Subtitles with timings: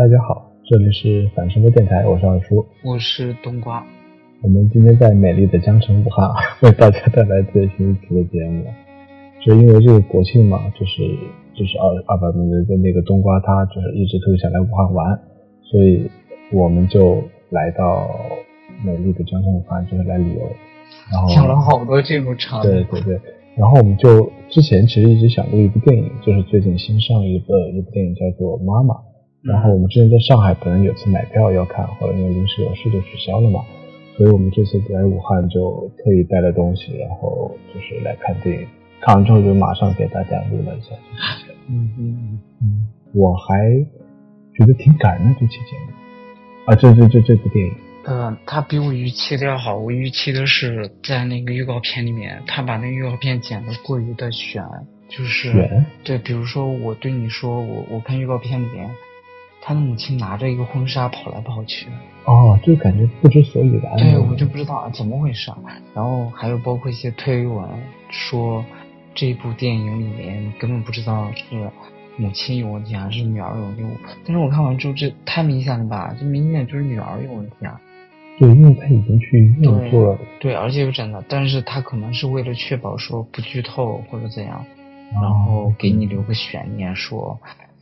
[0.00, 3.84] 大家好，这里是反声波电台，我是二叔，我是冬瓜。
[4.40, 6.26] 我们今天在美丽的江城武汉
[6.64, 8.64] 为大家带来最新一期的节目。
[9.44, 11.02] 就因为这个国庆嘛，就是
[11.52, 15.20] 就是二二百名的那个冬瓜，他就是一直特别想来武汉玩，
[15.64, 16.10] 所以
[16.50, 18.08] 我们就来到
[18.82, 20.40] 美丽的江城武汉，就是来旅游。
[21.12, 23.20] 然后讲了好多这种场景对对对。
[23.54, 28.94] 然后我们就之前其实一直想过一部电影，就是最近新上一个一部电影叫做《妈妈》。
[29.42, 33.64] 然后我们之前在上海本来有次买票要看，后来因为临时有事就取消了嘛，
[34.14, 38.66] 所以我们这次来武汉就特意带了东西，然后就是来看电影。
[39.00, 40.94] 看完之后就马上给大家录了一下。
[41.68, 43.70] 嗯嗯嗯，我还
[44.54, 45.92] 觉得挺感人的这期节目
[46.66, 47.72] 啊，这这这这部电影。
[48.04, 49.78] 嗯，它比我预期的要好。
[49.78, 54.62] 我预期的是在那个预告片里面，他把那个预告片剪得过于的悬，
[55.08, 58.90] 就是对，比如说我对你说，我我看预告片里面。
[59.62, 61.86] 他的母亲拿着一个婚纱跑来跑去，
[62.24, 63.96] 哦，就感觉不知所以然。
[63.96, 65.52] 对，我就不知道怎么回事。
[65.94, 67.68] 然后还有包括一些推文
[68.08, 68.64] 说，
[69.14, 71.70] 这部电影里面根本不知道是
[72.16, 73.82] 母亲有问题还是女儿有问题。
[74.24, 76.16] 但是我看完之后，这太明显了吧？
[76.18, 77.80] 这明显就是女儿有问题啊。
[78.38, 80.18] 对，因为他已经去医院做了。
[80.38, 84.64] 对，而且又真的，但是他可能是为了确保说不剧透或者怎样，
[85.20, 87.38] 然后给你留个悬念说。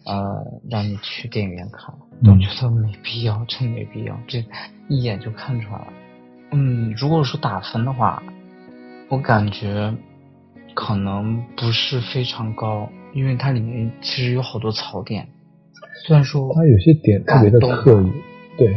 [0.09, 4.43] 呃，让你去电影院看，我觉得没必要，真没必要，这
[4.89, 5.93] 一眼就看出来了。
[6.53, 8.23] 嗯，如果说打分的话，
[9.11, 9.95] 我感觉
[10.75, 15.29] 可能不是非常高，因为它里面其实有好多槽点。
[16.07, 18.11] 虽然说它有些点特别的刻意，
[18.57, 18.75] 对，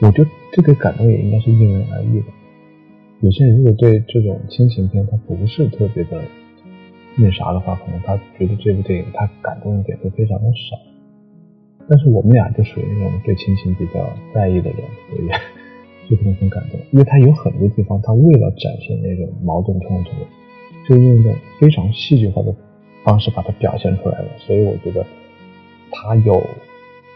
[0.00, 2.26] 我觉得这个感动也应该是因人而异的。
[3.22, 6.22] 有些人如果对这种亲情片，他不是特别的。
[7.22, 10.78] 那啥的话，可能他觉得这部电影他感动的点会非常的少，
[11.88, 14.00] 但是我们俩就属于那种对亲情比较
[14.34, 15.28] 在意的人，所以
[16.08, 16.80] 就可能很感动。
[16.92, 20.10] 因为他有很多地方，他为了展现那种矛盾冲突，
[20.88, 22.54] 就用一种非常戏剧化的
[23.04, 24.28] 方式把它表现出来了。
[24.38, 25.04] 所以我觉得
[25.90, 26.42] 他有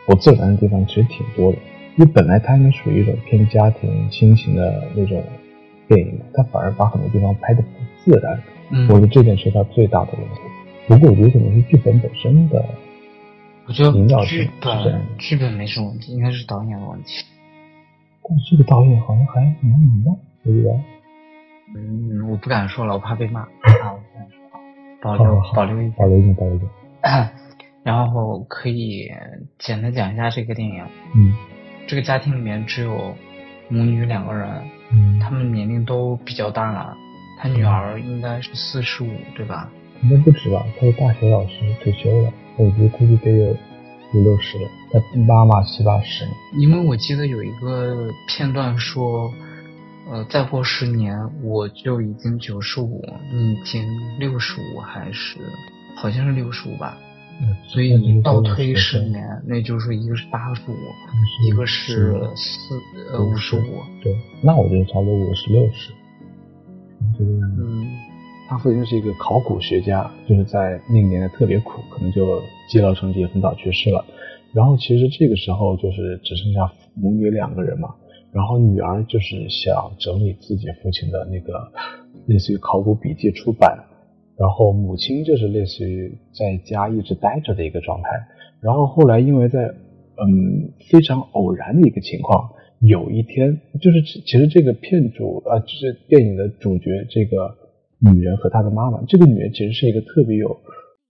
[0.06, 1.58] 不自然的地方其实挺多的。
[1.96, 5.22] 因为本来他应该属于一种偏家庭亲情的那种
[5.88, 7.62] 电影，他反而把很多地方拍的
[8.04, 8.42] 自然。
[8.88, 10.40] 我觉得这点是他最大的问题。
[10.86, 12.64] 不过我觉得可能是剧本本身的，
[13.66, 13.92] 我觉得
[14.24, 17.24] 剧本剧本没什么问题，应该是导演的问题。
[18.22, 20.10] 但这个导演好像还蛮明白，
[20.44, 20.70] 我觉得。
[21.76, 23.40] 嗯，我不敢说了，我怕被骂。
[23.82, 23.96] 啊，
[25.02, 26.70] 保留保留一保留一点，保留一点。
[27.82, 29.10] 然后可以
[29.58, 30.84] 简单讲一下这个电影。
[31.14, 31.34] 嗯。
[31.86, 33.14] 这个家庭里面只有
[33.68, 34.48] 母女两个人，
[35.20, 36.96] 他们年龄都比较大了。
[37.44, 39.70] 他女儿应该是四十五，对吧？
[40.02, 40.64] 应该不止吧？
[40.80, 43.54] 他是大学老师，退休了，我觉得估计得有
[44.14, 44.68] 五六十了。
[44.90, 46.24] 他妈妈七八十。
[46.56, 49.30] 因为我记得有一个片段说，
[50.10, 53.84] 呃，再过十年我就已经九十五，你已经
[54.18, 55.36] 六十五，还是
[55.96, 56.96] 好像是六十五吧？
[57.42, 57.54] 嗯。
[57.68, 60.74] 所以你倒推十年，那就是说一个是八十五，
[61.46, 62.80] 一个是四
[63.12, 63.82] 呃五十五。
[64.02, 65.92] 对，那我觉得差不多五十六十。
[67.20, 67.86] 嗯，
[68.48, 74.04] 他父亲是一个考古学家，就是在那个年代特别苦，可能就积劳成疾，很早去世了。
[74.52, 77.94] 然后其实这个时候就是只剩下母女两个人嘛。
[78.32, 81.70] 然后女儿就是想整理自己父亲的那个
[82.26, 83.78] 类似于考古笔记出版，
[84.36, 88.08] 然后母亲就是类似于在家一直待着的一个状态。
[88.60, 89.66] 然后后来因为在
[90.16, 92.50] 嗯非常偶然的一个情况。
[92.86, 97.56] 有一天，就是其实这个片主啊，就是电影的主角这个
[98.12, 99.02] 女人和她的妈妈。
[99.08, 100.54] 这个女人其实是一个特别有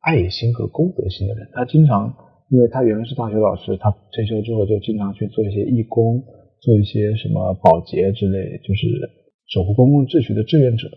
[0.01, 1.49] 爱心和公德心的人。
[1.53, 2.15] 她经常，
[2.51, 6.23] 因为她原来是大学老师，她退休之后就经常去做一些义工，
[6.61, 8.87] 做一些什么保洁之类，就是
[9.49, 10.89] 守护公共秩序的志愿者。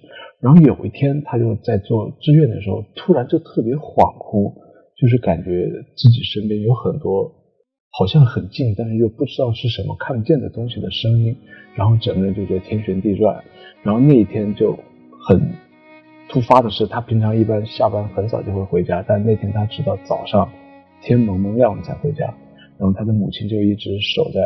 [0.42, 4.54] 然后有一天，她就在做志愿的时候，突然就特别恍惚，
[4.96, 7.34] 就是感觉自己身边有很多。
[7.90, 11.36] 好像很近，但是又不知道是什么看不见的东西的声音，
[11.74, 13.44] 然后整个人就觉得天旋地转。
[13.82, 14.78] 然后那一天就
[15.20, 15.42] 很
[16.30, 20.48] 突发的是，他平常一般下班很早就会回家，但那天他直到早上
[21.02, 22.26] 天蒙蒙亮了才回家。
[22.78, 24.42] 然后他的母亲就一直守在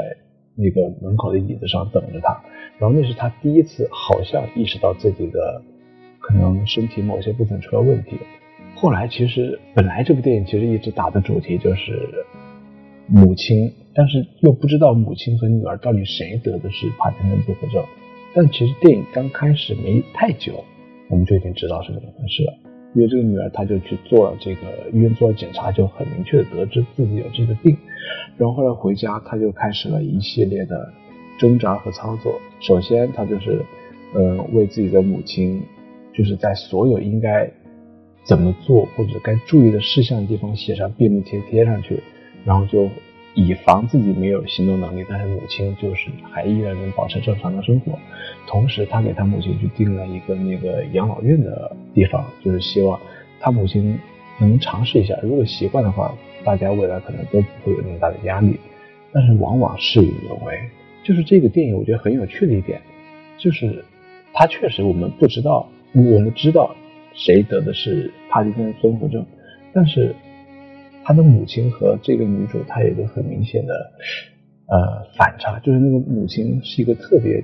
[0.56, 2.42] 那个门口的椅子上等着他。
[2.78, 5.62] 然后那是他第一次好像意识到自己的
[6.20, 8.18] 可能身体某些部分出了问题。
[8.76, 12.24] 后来其实本来这部电影其实一直打的主题就是。
[13.14, 17.84] 母亲，但是又不知道母亲和女儿到底谁得的是帕金森综合症。
[18.34, 20.64] 但其实电影刚开始没太久，
[21.10, 22.54] 我们就已经知道是怎么回事了。
[22.96, 24.62] 因为这个女儿她就去做了这个
[24.94, 27.76] 医院做了检查，就很明确的得知自己有这个病，
[28.38, 30.94] 然后后来回家，她就开始了一系列的
[31.38, 32.40] 挣扎和操作。
[32.62, 33.62] 首先，她就是，
[34.14, 35.62] 呃，为自己的母亲，
[36.14, 37.52] 就是在所有应该
[38.24, 42.02] 怎么做或者该注意的事项的地方写上便利贴贴上去，
[42.46, 42.90] 然后就。
[43.34, 47.98] 以防自己没有行动能力，但是母亲就是还依然能保持正常的生活。
[48.46, 53.00] 同时，他给他母亲去定了一个那个养老院的地方，就是希望
[53.40, 53.98] 他母亲
[54.38, 55.18] 能尝试一下。
[55.24, 58.60] 如果习惯的话，大家未来可能都不会有那么大的压力。
[59.14, 60.60] 但是往往事与愿违，
[61.02, 62.82] 就是这个电影我觉得很有趣的一点，
[63.38, 63.82] 就是
[64.34, 66.76] 他确实我们不知道，我们知道
[67.14, 69.26] 谁得的是帕金森综合症，
[69.72, 70.14] 但是。
[71.04, 73.74] 他的母亲和这个女主，她有一个很明显的
[74.68, 77.44] 呃反差，就是那个母亲是一个特别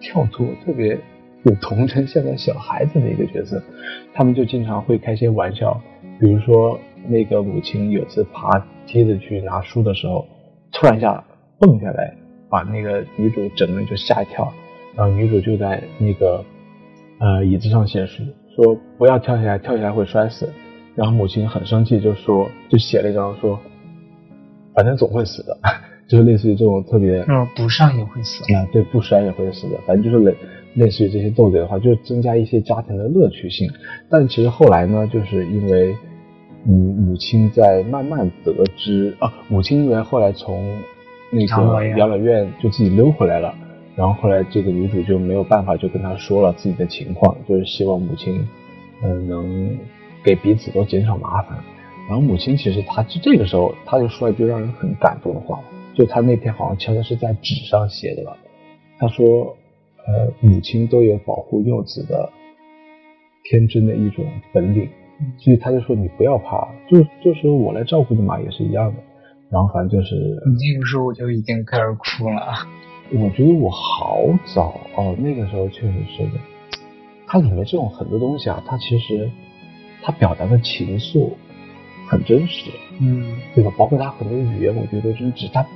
[0.00, 0.98] 跳脱、特别
[1.44, 3.62] 有童真、像个小孩子的一个角色。
[4.12, 5.80] 他们就经常会开些玩笑，
[6.20, 6.78] 比如说
[7.08, 10.26] 那个母亲有次爬梯子去拿书的时候，
[10.72, 11.24] 突然一下
[11.58, 12.14] 蹦下来，
[12.50, 14.52] 把那个女主整个人就吓一跳，
[14.94, 16.44] 然后女主就在那个
[17.18, 18.22] 呃椅子上写书，
[18.54, 20.52] 说不要跳下来，跳下来会摔死。
[20.94, 23.58] 然后母亲很生气，就说，就写了一张说，
[24.74, 25.56] 反正总会死的，
[26.06, 30.34] 就是类似于这种特别，嗯，不上也会死啊，对，不摔也会死的，反正就是类
[30.74, 33.68] 类似于这些斗嘴的话，就增加一些家庭的乐趣性。
[34.08, 35.96] 但其实后来呢，就是因为，
[36.66, 40.64] 嗯，母亲在慢慢得知啊，母亲因为后来从
[41.30, 43.52] 那个养老院就自己溜回来了，
[43.96, 48.46] 然后后来这个女主就没有办法，就跟他说了自己的情况，就是希望母亲，
[49.02, 49.76] 嗯，能。
[50.24, 51.58] 给彼此都减少麻烦，
[52.08, 55.60] 然后母亲其实她就这个时候，她就说了一句让人很感动的话，
[55.94, 58.34] 就她那天好像悄悄是在纸上写的吧，
[58.98, 59.54] 她说，
[60.06, 62.30] 呃，母亲都有保护幼子的
[63.44, 64.88] 天真的一种本领，
[65.36, 68.96] 所以她就说你不要怕，就就说我来照顾你嘛，也是一样的。
[69.50, 70.16] 然后反正就是，
[70.46, 72.40] 那个时候我就已经开始哭了。
[73.12, 74.22] 我觉得我好
[74.54, 76.40] 早哦，那个时候确实是的，
[77.26, 79.30] 它里面这种很多东西啊，它其实。
[80.04, 81.30] 他表达的情愫
[82.06, 82.70] 很真实，
[83.00, 83.72] 嗯，对吧？
[83.78, 85.48] 包括他很多语言，我觉得真实。
[85.48, 85.66] 他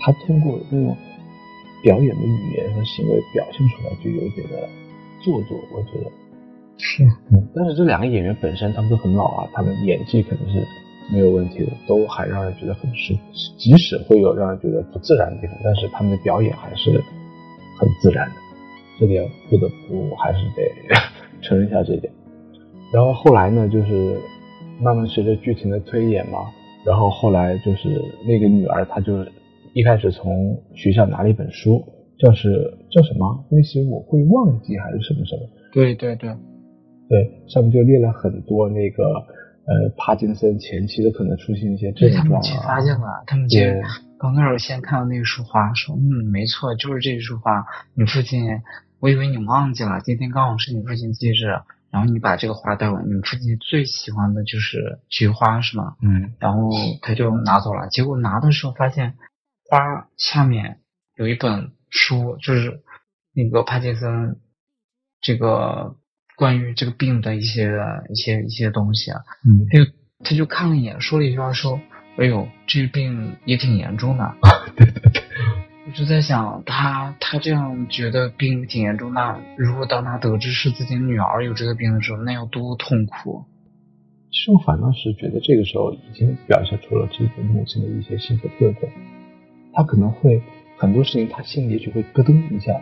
[0.00, 0.96] 他通过那种
[1.84, 4.68] 表演的语言和行为表现出来，就有点的
[5.22, 6.10] 做作，我觉得
[6.76, 7.04] 是。
[7.30, 10.66] 嗯，但是这两个演员本身他们都很老啊，他们演技肯定是
[11.12, 13.20] 没有问题的，都还让人觉得很舒服。
[13.56, 16.90] 即使会有让人觉得不自然的地方，但是他们的表演还是
[17.78, 18.34] 很自然的。
[18.98, 20.62] 这点不得不还是得
[21.40, 22.12] 承认一下这一点。
[22.92, 24.20] 然后后来呢，就是
[24.80, 26.40] 慢慢随着剧情的推演嘛，
[26.84, 27.88] 然后后来就是
[28.26, 29.24] 那个女儿，她就
[29.72, 31.82] 一开始从学校拿了一本书，
[32.18, 33.44] 叫是叫什么？
[33.50, 35.48] 那时我会忘记还是什么什么？
[35.72, 36.36] 对对对，
[37.08, 42.24] 对，上面就列了很多那个呃帕金森前期的可能出现一些症状啊。
[42.24, 43.58] 他们去发现了，他们就
[44.18, 47.64] 刚开始先看到那束花，说嗯没错，就是这束花。
[47.94, 48.44] 你父亲，
[49.00, 51.56] 我以为你忘记了，今天刚好是你父亲忌日。
[51.92, 55.94] 然后你把这个花带完，你父亲最喜欢的就是菊花，是吗？
[56.00, 56.32] 嗯。
[56.38, 56.70] 然后
[57.02, 59.14] 他就拿走了，结果拿的时候发现
[59.68, 60.80] 花下面
[61.16, 62.80] 有一本书，就是
[63.34, 64.40] 那个帕金森
[65.20, 65.94] 这个
[66.34, 67.70] 关于这个病的一些
[68.08, 69.20] 一些一些东西啊。
[69.46, 69.66] 嗯。
[69.70, 69.92] 他就
[70.24, 71.78] 他就看了一眼，说了一句话，说
[72.16, 74.34] ：“哎呦，这病也挺严重的。
[74.76, 75.22] ”对对对。
[75.84, 83.44] 我就在想，他他这样觉得病挺严重，那如果当他得知是自己女儿有这个病的时候，那要多痛苦。
[84.30, 88.88] 其实我反倒是觉得这个时候已经表现出了这个母亲的一些性格特征。
[89.72, 90.40] 他可能会
[90.78, 92.80] 很多事情，他心里也许会咯噔一下，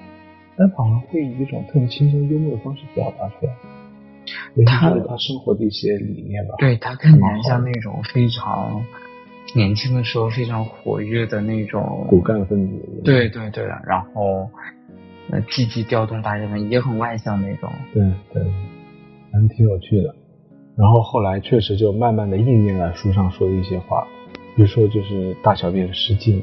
[0.59, 3.53] 但反而会以一种特别轻松幽默的方式表达出来。
[4.67, 6.55] 他他生活的一些理念吧。
[6.59, 8.85] 对他看起来像那种非常。
[9.55, 14.49] 年轻的时候非常活跃的那种骨干分子，对对对，然后
[15.31, 18.03] 呃积极调动大家们，也很外向那种，对
[18.33, 18.43] 对，
[19.33, 20.15] 反正挺有趣的。
[20.77, 24.07] 然后后来确实就慢慢的应验了书上说的一些话，
[24.57, 26.43] 比如说就是大小便失禁，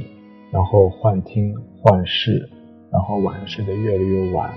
[0.52, 2.50] 然后幻听幻视，
[2.92, 4.52] 然后晚上睡得越来越晚，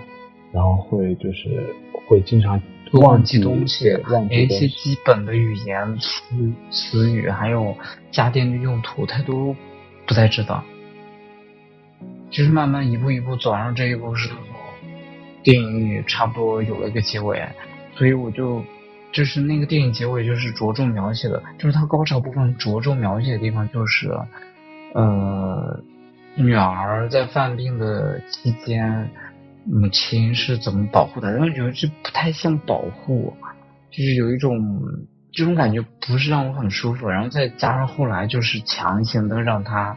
[0.53, 1.75] 然后会就是
[2.09, 2.61] 会经常。
[2.93, 3.89] 忘记东西，
[4.29, 7.77] 连一些基本的语言词词语，还有
[8.11, 9.55] 家电的用途，他都
[10.07, 10.65] 不太知道。
[12.33, 14.37] 其实慢慢一步一步走上这一步时候，
[15.45, 17.41] 电影也差不多有了一个结尾。
[17.95, 18.63] 所以我就
[19.13, 24.11] 就是那个电影结尾就是着重描写的，就是它高潮部分着重描写的地方就是，
[24.95, 25.81] 呃，
[26.35, 29.09] 女儿在犯病的期间。
[29.73, 31.31] 母亲是怎么保护的？
[31.31, 33.33] 然后觉得这不太像保护，
[33.91, 34.59] 就是有一种
[35.33, 39.97] 这种感觉不是让我很舒服，然后再加上后来就是强行的让他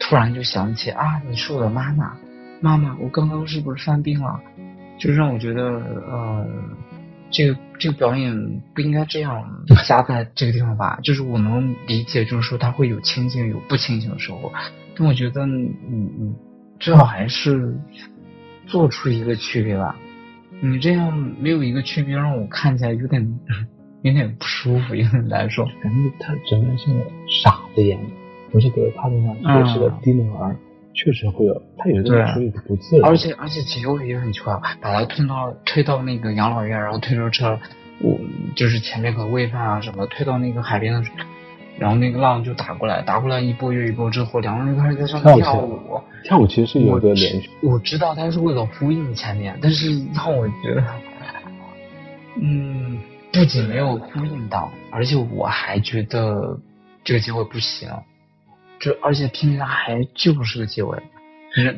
[0.00, 2.16] 突然就想起啊，你是我的妈妈，
[2.60, 4.40] 妈妈，我刚刚是不是犯病了？
[4.98, 5.62] 就让我觉得，
[6.10, 6.46] 呃，
[7.30, 8.34] 这个这个表演
[8.74, 9.44] 不应该这样
[9.86, 10.98] 加在这个地方吧？
[11.04, 14.52] 就是我能理解，就是说他会有清醒有不清醒的时候，
[14.96, 16.34] 但我觉得，嗯嗯，
[16.80, 17.78] 最好还是
[18.68, 19.96] 做出一个区别吧。
[20.60, 23.38] 你这样没有一个区别，让我看起来有点
[24.02, 25.64] 有点不舒服，有点难受。
[25.82, 27.00] 感觉他整个人像个
[27.42, 28.00] 傻子一样，
[28.50, 30.56] 不是给他那样确实的低能儿。
[30.94, 37.56] 确实会有，他有的处理的不自然，而且而且结尾也很奇怪，把他推到推到那个养老院，然后推着车，
[38.00, 38.18] 我
[38.56, 41.24] 就是前面可能喂饭啊什么，推到那个海边的时候，
[41.78, 50.84] 然后那个浪就打过来，打过来一波又一波之后，两个人就开始在上面跳舞，跳舞其实是有个连续，我知道他是为了呼应前面，但是让我觉得，
[52.40, 52.98] 嗯，
[53.32, 56.58] 不仅没有呼应到，而且我还觉得
[57.04, 57.88] 这个结尾不行。
[58.80, 60.96] 就而且偏偏他还就是个结尾，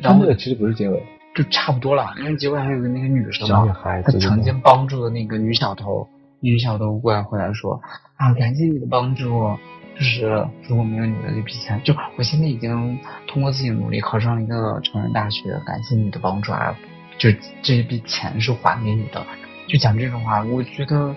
[0.03, 1.03] 然后其实不是结尾，
[1.33, 2.13] 就差不多了。
[2.19, 6.07] 因为结尾还有个那个女生嘛，她曾经帮助的那个女小偷，
[6.41, 7.81] 女小偷过来回来说
[8.17, 9.57] 啊，感谢你的帮助，
[9.95, 16.75] 就是如果没有你的这笔钱，就我现在已经通过自己的努力考上了一个成人大学，感谢你的帮助啊，
[17.17, 17.29] 就
[17.61, 19.25] 这一笔钱是还给你的，
[19.67, 21.13] 就讲这种话，我觉得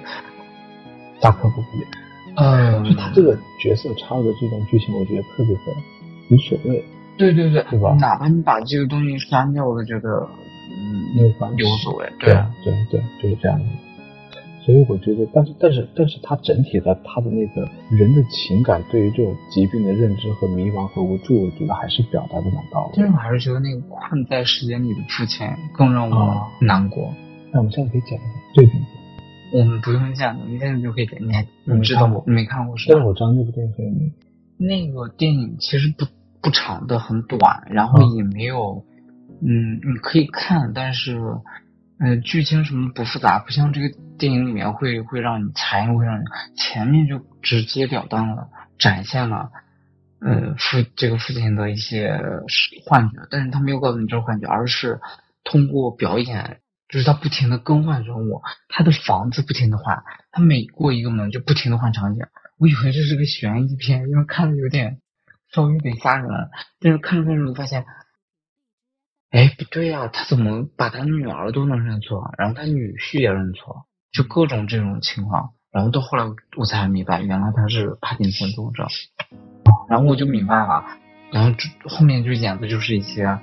[1.20, 1.84] 大可不必。
[2.36, 5.60] 嗯，就他这个角色插入的这段剧情，我觉得特别的
[6.30, 6.84] 无所谓。
[7.16, 7.96] 对对对，对吧？
[8.00, 10.28] 哪怕你把这个东西删掉，我都觉得
[10.68, 12.12] 嗯，没有关系，无所谓。
[12.18, 13.64] 对对对，就是这样的。
[14.64, 22.92] 所以我觉得，但是但是但是他整体的他的那个人的情感，对于这种疾病的认知和迷茫和无助，我觉得还是表达的蛮到位。
[22.96, 27.12] 但是我还是觉得那个困在时间里的父亲更让我难过。
[27.52, 28.72] 那我们现在可以讲一下对比。
[29.52, 31.16] 我们不用讲的，你现在就可以讲。
[31.20, 32.94] 你还你知道我没看过是吧？
[32.94, 34.12] 但是我知道那部电影。
[34.56, 36.06] 那个电影其实不
[36.40, 38.82] 不长的，很短，然后也没有，
[39.42, 41.20] 嗯，你可以看，但是，
[42.04, 49.50] 呃，剧情什么不复杂，不像这个电影里面会会让你猜，会让你前面就直截了当的展现了，
[50.20, 52.20] 呃，父这个父亲的一些
[52.84, 55.00] 幻觉，但是他没有告诉你这是幻觉，而是
[55.42, 56.60] 通过表演。
[56.86, 62.24] 就是他不停的更换人物，他的房子不停的换，他每过一个门就不停的换场景。
[62.58, 65.00] 我以为这是个悬疑片，因为看的有点
[65.50, 66.28] 稍微有点吓人。
[66.78, 67.84] 但是看着看着发现，
[69.34, 75.50] 哎，不对呀，他怎么把他女儿都能认错，然后他女婿也认错，就各种这种情况。
[75.72, 76.24] 然后到后来
[76.56, 78.86] 我才明白，原来他是帕金森综合症。
[79.88, 80.84] 然后我就明白了，
[81.32, 81.50] 然后
[81.84, 83.36] 后面就演的就是一些。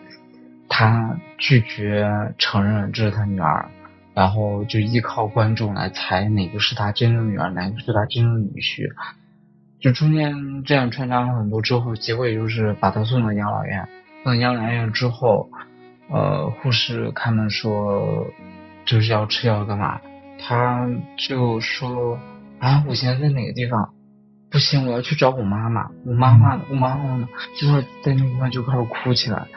[0.69, 3.69] 他拒绝承认这是他女儿，
[4.13, 8.89] 然后就依靠观众来猜哪个是他真正女儿，哪个是他真正女婿。
[9.81, 13.85] 就中间这样穿插了很多之后，结果也就是把他送到养老院。
[14.23, 15.49] 送到养老院之后，
[16.11, 18.27] 呃，护士开门说
[18.85, 20.01] 就是要吃药干嘛？
[20.39, 22.19] 他就说
[22.59, 23.93] 啊，我现在在哪个地方？
[24.49, 25.89] 不行，我要去找我妈妈。
[26.05, 27.29] 我妈妈，我妈妈呢？
[27.57, 29.47] 就是在那地方就开始哭起来。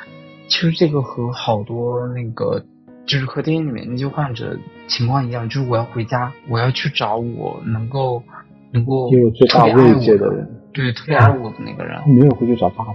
[0.46, 2.64] 其实这个和好多那个，
[3.04, 4.56] 就是和电影里面那些患者
[4.86, 8.22] 情况一样，就是我要回家，我要去找我能够
[8.70, 9.10] 能够
[9.50, 12.00] 特别爱我的人，对，特别爱我的那个人。
[12.06, 12.94] 没有回去找爸爸，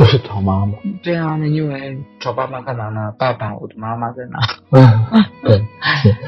[0.00, 0.72] 都是找妈妈。
[1.02, 3.12] 对啊，那因为找爸爸干嘛呢？
[3.18, 4.38] 爸爸，我的妈妈在哪？
[4.70, 4.80] 嗯，
[5.44, 5.62] 对，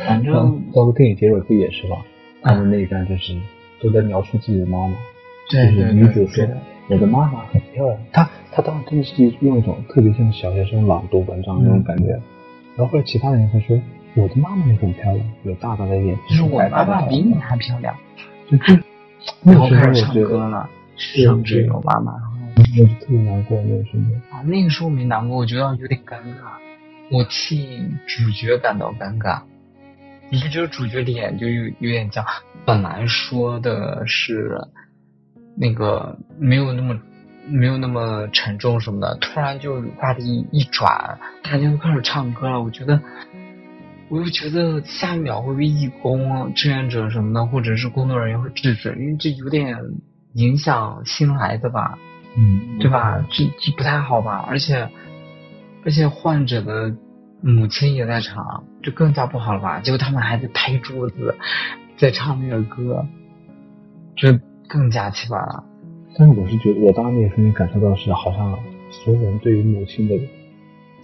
[0.07, 1.97] 反正包括电影结尾不也是吗？
[2.43, 3.35] 他们那一段就是
[3.81, 4.95] 都在描述自己的妈妈，
[5.50, 6.47] 对对女主说
[6.88, 12.11] 我的妈妈很漂亮，她她当时真的是用一种特别像小学生朗读文章那种感觉，
[12.76, 13.81] 然后后来其他人也会说
[14.17, 17.95] 我的妈妈也很漂亮，有大大的眼睛，就是我妈妈比你还漂亮，
[18.50, 18.76] 就就
[19.41, 19.55] 那
[19.95, 22.12] 时候歌了，甚至有妈妈，
[22.81, 26.59] 我就特别难过那个时候啊，那个时候没难过，我觉得有点尴尬，
[27.11, 29.43] 我替主角感到尴尬，
[30.31, 32.25] 你不觉得主角脸就有有点僵？
[32.64, 34.59] 本来说的是。
[35.55, 36.99] 那个没有那么
[37.47, 42.62] 没有那么沉重什么的，突然就话题一转，大家都开始唱歌了。
[42.62, 42.99] 我觉得，
[44.09, 49.76] 我又觉得下一秒会被义工、志愿者什么的，或者是工作人员会制止，因为这有点
[50.33, 51.99] 影响新来的吧，
[52.36, 53.24] 嗯，对吧？
[53.30, 54.44] 这这不太好吧？
[54.48, 54.88] 而且
[55.84, 56.94] 而且患者的
[57.40, 59.80] 母亲也在场，就更加不好了吧？
[59.80, 61.36] 结果他们还在拍桌子，
[61.96, 63.06] 在唱那个歌，
[64.16, 64.40] 这。
[64.68, 65.64] 更加奇葩了，
[66.16, 68.58] 但是我是觉得，我当时那一瞬间感受到是，好像
[68.90, 70.18] 所有人对于母亲的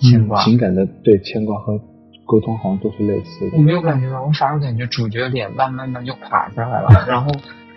[0.00, 1.78] 牵挂、情感的对牵挂和
[2.25, 3.58] 沟通好像都是类似的。
[3.58, 6.88] 我没有感觉到，我反而感觉主角脸慢慢慢就垮下来了。
[7.06, 7.30] 然后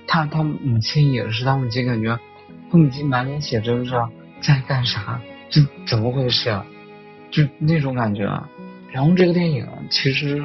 [0.07, 2.17] 他他母亲也是，他母亲感觉
[2.71, 3.91] 他母亲满脸写着是
[4.41, 5.19] 在干啥？
[5.49, 6.57] 这怎么回事？
[7.29, 8.23] 就那种感觉。
[8.91, 10.41] 然后这个电影其实，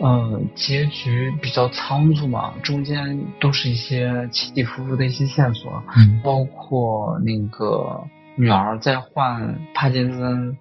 [0.00, 8.04] 呃，结局比较仓促嘛，中间都是一些起起伏伏的一些线索，嗯包括那个
[8.36, 10.56] 女儿在患帕金森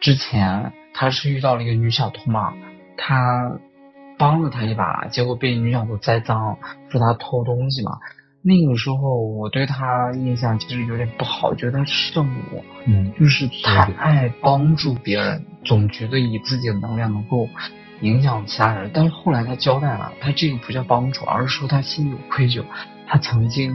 [0.00, 2.54] 之前，她是遇到了一个女小偷嘛，
[2.96, 3.58] 她
[4.18, 6.56] 帮了她一把，结果被女小偷栽赃，
[6.90, 7.98] 说她偷东西嘛。
[8.44, 17.48] 那个时候我对他印象其实有点不好，觉得她圣母，嗯就是太爱帮助别人，总觉得以自己的能量能够
[18.00, 18.90] 影响其他人。
[18.92, 22.64] 但是后来他交代了，他这个不叫帮助，而是说他心里有愧疚。
[23.06, 23.72] 他曾经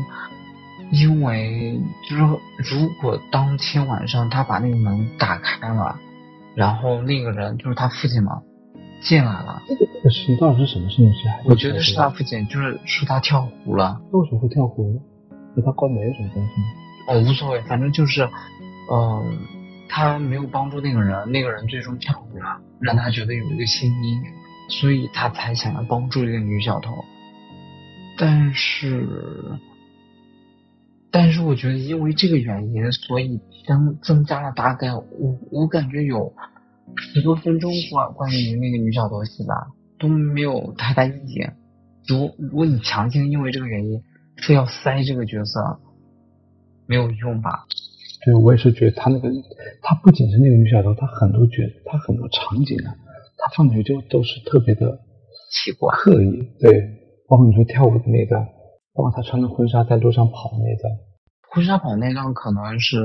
[0.92, 5.98] 因为就是如果当天晚上他把那个门打开了，
[6.56, 8.42] 然后那个人就是他父亲嘛
[9.02, 11.14] 进来了，这个事情到底是什么事情？
[11.14, 14.02] 是我觉得是他父亲，就是说他跳湖了。
[14.12, 15.00] 那为什么会跳湖呢？
[15.56, 16.68] 和他关没有什么关系吗？
[17.10, 18.28] 哦，无所谓，反正就是，
[18.92, 19.38] 嗯、
[19.88, 24.24] 他没有帮助那个人，那个人最终跳湖了，让他觉得有一个心阴影，
[24.70, 26.92] 所以他才想要帮助这个女小偷。
[28.18, 29.08] 但是，
[31.12, 35.04] 但是我觉得因为这个原因，所以增增加了大概我
[35.52, 36.34] 我感觉有
[36.96, 39.54] 十多分钟关关于那个女小偷戏吧，
[40.00, 41.56] 都没有太大意见。
[42.08, 44.02] 如如果你强行因为这个原因
[44.46, 45.80] 非要塞这个角色，
[46.88, 47.66] 没有用吧？
[48.26, 49.30] 对，我也是觉得他那个，
[49.82, 52.96] 他不仅是那个女小偷，他很多角，他很多场景啊，
[53.38, 55.00] 他放进去就都是特别的
[55.52, 55.94] 奇怪。
[55.96, 56.42] 刻意。
[56.60, 56.72] 对，
[57.28, 58.44] 包括你说跳舞的那段，
[58.94, 60.92] 包括他穿着婚纱在路上跑的那段，
[61.52, 62.98] 婚纱跑那段可能是，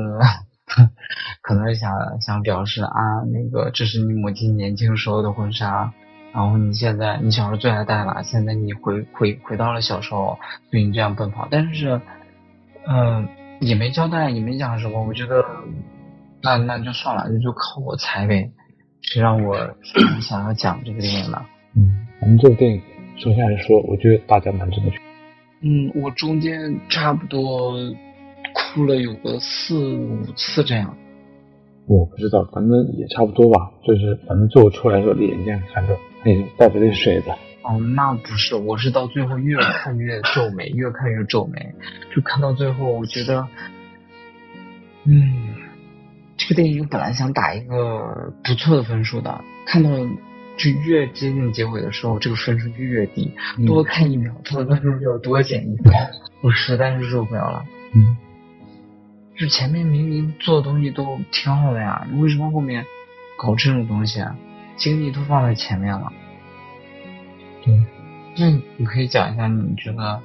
[1.43, 5.93] 可能是想想表示啊，那个这是你母亲年轻时候的婚纱，
[6.33, 10.39] 然后你现在你小时候最爱戴了，现在你回回回到了小时候，
[10.71, 11.47] 所以你这样奔跑。
[11.51, 12.01] 但是，
[12.87, 13.29] 嗯、
[13.61, 15.45] 也没交代，也没讲什么，我觉得
[16.43, 18.51] 那那就算了，那就靠我猜呗，
[19.03, 19.57] 谁让我
[20.21, 21.45] 想要讲这个电影呢？
[21.77, 22.83] 嗯，我们这个电影
[23.17, 25.01] 首先来说，我觉得大家蛮值得去。
[25.61, 27.75] 嗯，我中间差不多
[28.75, 30.97] 哭了有个四五次这样。
[31.87, 33.71] 我不知道，反正也差不多吧。
[33.85, 37.33] 就是反正最后出来的时候，眼睛看着他已经带着泪水的。
[37.63, 41.75] 哦，那不是，我是到最后越看越皱眉，越看越皱眉，
[42.15, 43.47] 就看到最后，我觉得，
[45.05, 45.55] 嗯，
[46.37, 49.91] 这个电影本来想打一个不错的分数的，看到
[50.57, 55.93] 就越接近结尾的时候，这个分数就越低，嗯多看一秒，它的分数就要多减一分，
[56.43, 57.65] 我实在是受不了了。
[57.95, 58.17] 嗯，
[59.43, 62.87] 就前面明明做的东西都挺好的呀，你为什么后面
[63.37, 64.37] 搞这种东西啊？
[64.77, 66.13] 精力都放在前面了。
[67.65, 67.77] 对。
[68.39, 70.23] 那你可以讲一下，你觉得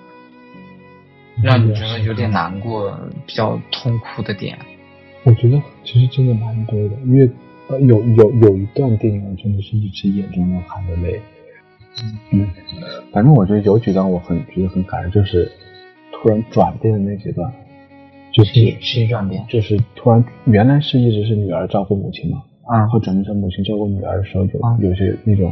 [1.42, 4.56] 让你觉得有点难过、比较痛苦的点？
[5.24, 7.28] 我觉得其实真的蛮多的，因为
[7.70, 11.20] 呃有有有一段电影，我真的是一直眼中都含着泪。
[12.32, 12.48] 嗯，
[13.12, 15.52] 反正我觉得有几段我很觉得很感人，就是
[16.12, 17.52] 突然转变的那几段，
[18.38, 19.44] 就是谁转变？
[19.50, 25.52] 就是突然原来是一直是女儿照顾母亲嘛，啊然后转变成母亲照顾女儿的时候，有、啊有些那种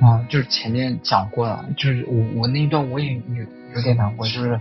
[0.00, 3.20] 啊，就是前面讲过了，就是我我那一段我也有
[3.76, 4.58] 有点难过，就是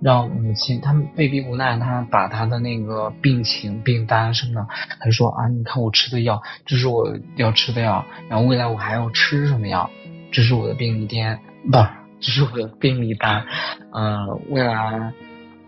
[0.00, 4.68] 让母亲他们被逼无奈，他把他的那个病情病单什么的，
[5.00, 9.90] 他说啊，你看我吃的药，这是我要吃的药，然后未来我还要吃什么药，
[10.32, 11.38] 这是我的病历单，
[11.70, 11.88] 不是，
[12.20, 13.44] 这是我的病历单，
[13.92, 15.12] 呃，未来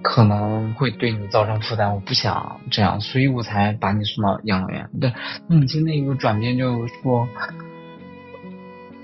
[0.03, 4.89] 可能会对你造成负担，我不想这样，所以我才把你送到养老院。
[5.01, 5.13] 对，
[5.49, 7.29] 母亲那个转变就是说。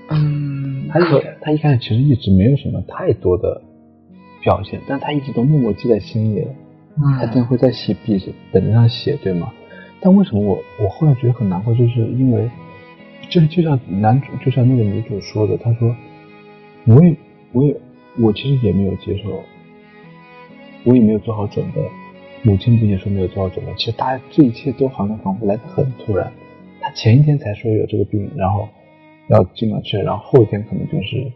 [0.07, 1.03] 嗯，他一
[1.41, 3.59] 他一开始其实一直没有什么太多的
[4.41, 6.47] 表现，但他一直都默默记在心里了。
[7.19, 9.51] 他真嗯会在写笔本子上写，对吗？
[9.99, 12.47] 但为什么我我后来觉得很难过，就是因为
[13.31, 15.95] 就就像男主，就像那个女主说的，她说，
[16.85, 17.15] 我也
[17.51, 17.75] 我也
[18.19, 19.43] 我其实也没有接受，
[20.85, 21.81] 我也没有做好准备。
[22.43, 23.73] 母亲不仅说没有做好准备？
[23.75, 26.31] 其实大家这一切都好像仿佛来的很突然。
[26.79, 28.69] 他前一天才说有这个病，然后
[29.27, 31.31] 要尽管去，然后后一天可能就是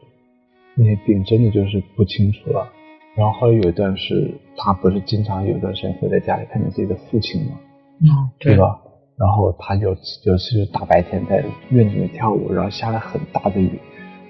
[0.76, 2.72] 那些病真的就是不清楚了。
[3.16, 7.60] 然后后来有一段是他不是经常有一段时间会在家里看见自己的父亲吗？
[8.02, 8.08] 嗯，
[8.38, 8.56] 对？
[8.56, 8.80] 吧？
[9.18, 13.78] 然后他有有次就是大白天在院子里跳舞，然后下了很大的雨，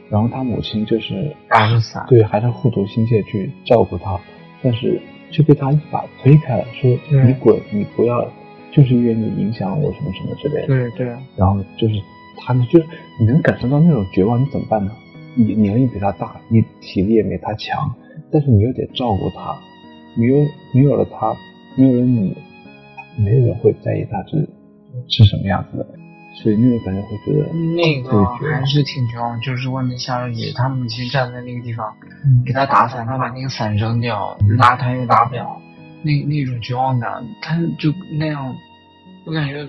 [0.10, 4.20] 然后他母亲就是打着伞对，还是护犊心切去照顾他，
[4.62, 5.00] 但是
[5.32, 6.90] 却被他一把推开了，说
[7.26, 8.28] 你滚，你不要，
[8.72, 10.68] 就是因为你影响我什么什么之类的。
[10.68, 11.96] 对对，然后就是
[12.38, 12.86] 他呢，就是
[13.20, 14.92] 你能感受到那种绝望，你怎么办呢？
[15.36, 17.94] 你年龄比他大，你体力也没他强，
[18.32, 19.56] 但是你又得照顾他，
[20.18, 21.36] 没有没有了他，
[21.76, 22.36] 没有了你，
[23.18, 24.50] 没有人会在意他是
[25.08, 25.88] 是什么样子的，
[26.42, 29.40] 所以那个感觉会觉得那个还是挺绝望。
[29.42, 31.94] 就是外面下着雨，他母亲站在那个地方
[32.46, 35.62] 给他打伞，他把那个伞扔掉，拉他又拉不了，
[36.02, 38.56] 那那种绝望感，他就那样，
[39.26, 39.68] 我感觉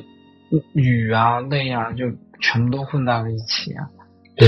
[0.72, 2.04] 雨啊泪啊就
[2.40, 3.88] 全部都混在了一起啊。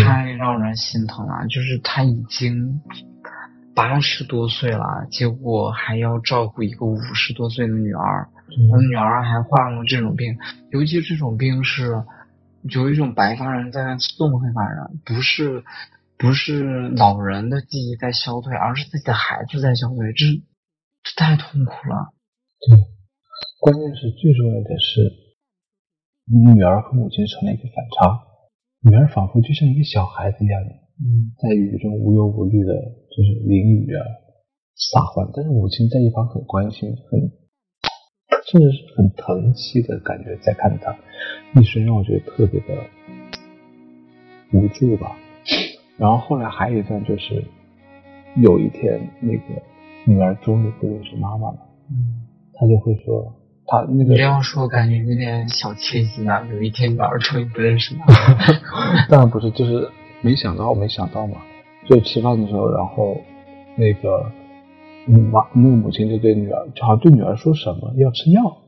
[0.05, 2.81] 太让人心疼了，就是他已经
[3.75, 8.27] 八十多岁了，结果还要照顾一个五十多岁的女儿，
[8.71, 10.37] 我女儿还患过这种病，
[10.71, 12.05] 尤其这种病是
[12.63, 15.65] 有一种白发人在送黑发人，不是
[16.19, 20.27] 不是老人的记忆在消退，而是自己的孩子在消退，这
[21.03, 22.15] 这太痛苦了。
[22.61, 22.79] 对，
[23.61, 25.13] 关键是最重要的是，
[26.31, 28.23] 女儿和母亲成了一个反差。
[28.85, 30.61] 女儿仿佛就像一个小孩子一样，
[30.99, 32.75] 嗯，在雨中无忧无虑的，
[33.11, 34.03] 就是淋雨啊、
[34.75, 35.31] 撒欢。
[35.35, 37.31] 但是母亲在一旁很关心，很
[38.53, 40.95] 甚至是很疼惜的感觉在看着他，
[41.59, 42.77] 一时让我觉得特别的
[44.53, 45.17] 无助吧。
[45.97, 47.43] 然后后来还有一段就是，
[48.37, 49.63] 有一天那个
[50.05, 51.59] 女儿终于不认识妈妈了，
[51.91, 53.33] 嗯，她就会说。
[53.65, 56.47] 他那个这样说感觉有点小贴心啊！
[56.53, 58.01] 有一天女儿终于不认识了，
[59.09, 59.89] 当然不是，就是
[60.21, 61.39] 没想到，没想到嘛。
[61.89, 63.17] 就吃饭的时候，然后
[63.77, 64.31] 那个
[65.07, 68.59] 妈，那个母亲就对女儿，就好像对女儿说什么要吃药，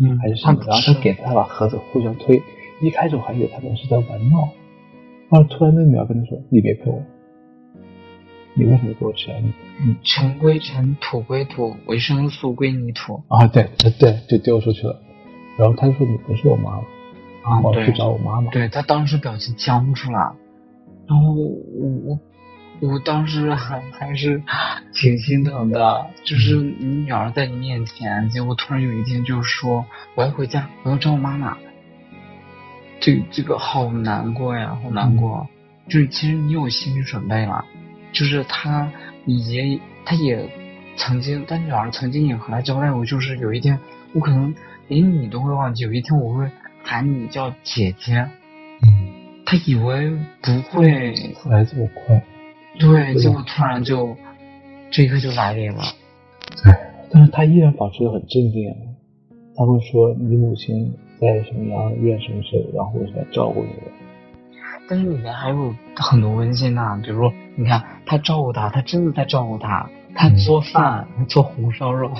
[0.00, 2.42] 嗯，还是什么，然后他给他把盒子互相推。
[2.80, 4.48] 一开始我还以为他们是在玩闹，
[5.30, 7.00] 后来突然那女儿跟他说：“你别陪我。”
[8.56, 9.38] 你为什么给我吃啊？
[9.80, 13.22] 嗯，尘归尘，土归土，维生素归泥土。
[13.28, 15.00] 啊，对，对，就丢出去了。
[15.58, 16.78] 然后他就说：“你不是我妈妈。”
[17.44, 18.50] 啊，我去找我妈妈。
[18.50, 20.34] 对他当时表情僵住了。
[21.06, 22.18] 然后我我
[22.86, 24.42] 我当时还还是
[24.92, 31.56] 挺心疼的，就是你女儿在你面前，结果突然有一天就说我要回家，我要找我妈妈。
[33.00, 35.48] 这这个好难过呀，好难过。
[35.88, 37.64] 就是其实你有心理准备了。
[38.12, 38.90] 就是他
[39.24, 40.46] 也，他也
[40.96, 43.78] 曾经，他女儿曾经也和他交代过，就是有一天
[44.12, 44.54] 我可能
[44.88, 46.50] 连你都会忘记，有一天我会
[46.82, 48.28] 喊你叫姐姐。
[48.82, 49.10] 嗯。
[49.46, 50.10] 他以为
[50.42, 51.14] 不会
[51.46, 52.22] 来这么快。
[52.78, 54.16] 对，结果突然就
[54.90, 55.82] 这一刻就来临了。
[56.62, 56.72] 对，
[57.10, 58.74] 但是他依然保持的很镇定。
[59.56, 63.92] 他会说：“你母亲在什么样院什么事，然后我来照顾你的。”
[64.88, 72.10] 但是里面还有很多温馨呐，比如说，你看他照顾他，他真的在照顾他，他做饭，做红烧肉，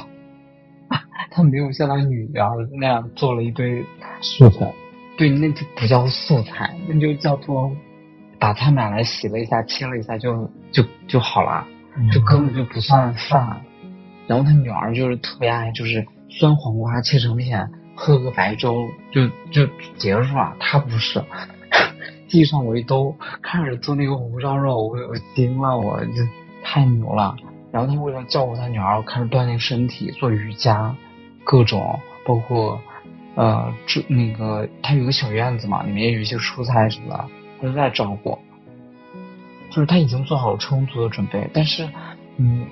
[1.33, 3.85] 他没有像他女儿那样做了一堆
[4.21, 4.73] 素菜，
[5.19, 7.73] 对，那就不叫素菜，那就叫做
[8.39, 11.67] 把菜买来洗了一下，切了一下就就就好了，
[12.13, 13.61] 就根本就不算饭。
[14.27, 19.67] 然后他女儿就是特别爱，就是酸黄瓜切成片，喝个白粥就就
[19.99, 21.23] 结束了，他不是。
[22.29, 26.23] 地上我一兜开始做那个红烧肉，我我惊了，我就
[26.63, 27.37] 太牛了。
[27.71, 30.95] 然后他为了照顾他女儿，开始锻炼身体，做瑜伽，
[31.45, 32.81] 各种包括
[33.35, 37.25] 呃，这那个他有个小院子嘛，里面有一些蔬菜什么的，
[37.65, 38.39] 他都在照顾。
[39.71, 41.89] 就是他已经做好了充足的准备，但是
[42.37, 42.67] 嗯，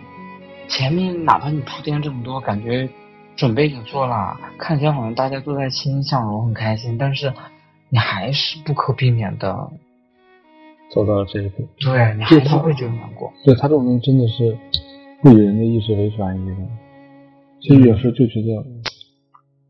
[0.68, 2.88] 前面哪怕你铺垫这么多，感觉
[3.34, 7.32] 准备也做了，看起来好像大家都在欣欣向荣，很开心，但是。
[7.94, 9.70] 你还是不可避免的
[10.90, 13.30] 走到了这一步，对你还是会觉得难过。
[13.44, 14.56] 对他这种人真的是
[15.20, 16.56] 不以人的意识为转移的，
[17.60, 18.64] 其实有时候就觉得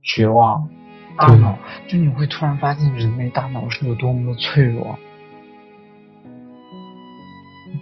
[0.05, 0.69] 绝望。
[1.19, 1.59] 大脑
[1.89, 4.97] 就你会突然发现，人类大脑是有多么的脆弱，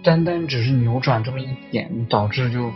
[0.03, 2.71] 单单只是扭转这么一点，导致就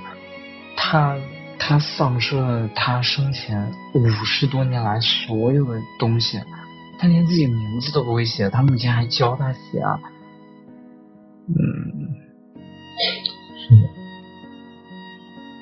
[0.75, 1.17] 他
[1.57, 6.39] 他丧失了他生前五十多年来所有的东西。
[6.97, 9.99] 他连自己名字都不会写，他母亲还教他写啊。
[11.47, 11.55] 嗯，
[13.67, 13.89] 是的。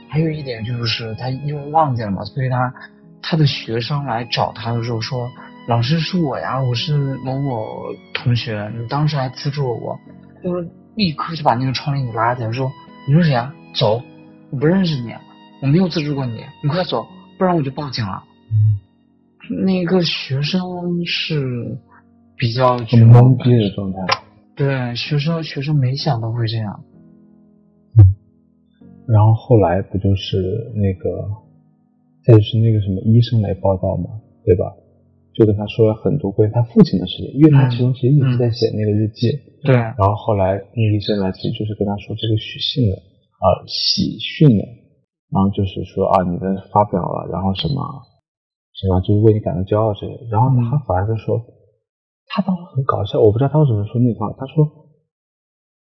[0.09, 2.73] 还有一点就是，他因为忘记了嘛，所以他
[3.21, 5.31] 他的学生来找他的时候说
[5.67, 7.65] ：“老师是我呀，我是某某
[8.13, 9.99] 同学，你当时还资助了我。”
[10.43, 12.71] 就是立刻就把那个窗帘给拉起来，说
[13.07, 13.53] ：“你是谁啊？
[13.75, 14.01] 走，
[14.51, 15.11] 我不认识你，
[15.61, 17.05] 我没有资助过你，你快走，
[17.37, 18.23] 不然我就报警了。”
[19.65, 21.77] 那个学生是
[22.37, 23.99] 比较懵逼的状态，
[24.55, 26.83] 对，学生学生没想到会这样。
[29.05, 31.29] 然后后来不就是那个，
[32.23, 34.11] 再就是那个什么医生来报道嘛，
[34.45, 34.73] 对吧？
[35.33, 39.27] 就跟他说了很多关于他父亲的事情，因为他其中其实一直在写那个日记。
[39.63, 39.75] 对。
[39.75, 44.63] 然后后来那个医生来，其实就是跟他说这个喜讯的啊喜讯的，
[45.31, 47.81] 然后就是说啊你的发表了，然后什么
[48.73, 50.19] 什么就是为你感到骄傲之类。
[50.29, 51.39] 然后他反而就说，
[52.27, 54.31] 他当时很搞笑，我不知道他为什么说那话。
[54.37, 54.67] 他说，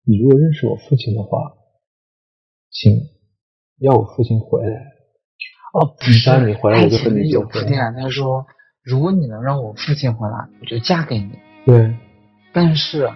[0.07, 1.55] 你如果认识我父亲的话，
[2.71, 2.93] 请
[3.81, 4.93] 要我父亲回来。
[5.73, 7.81] 哦，你当你回来，我就跟你有铺垫。
[7.95, 8.45] 他说，
[8.85, 11.33] 如果你能让我父亲回来，我就嫁给你。
[11.65, 11.95] 对。
[12.53, 13.09] 但是，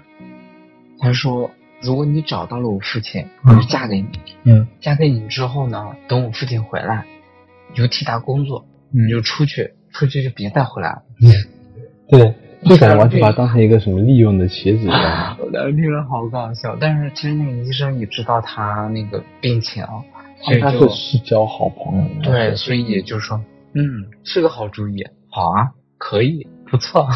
[0.98, 4.08] 他说，如果你找到了我父亲，我就嫁给你。
[4.44, 4.66] 嗯。
[4.80, 7.04] 嫁给你之后呢，等我父亲回来，
[7.70, 11.02] 你就替他工作，你就出去，出去就别再回来了。
[11.20, 11.30] 嗯。
[12.08, 15.36] 对，就感觉完全把他当成一个什么利用的棋子一样。
[15.42, 19.84] 我当时听着好搞笑，但是其实那个医生也知道他那个病情。
[20.42, 27.08] 所以他是是交好朋友，对，所以也就是说，嗯，是个好主意，好啊，可以，不错。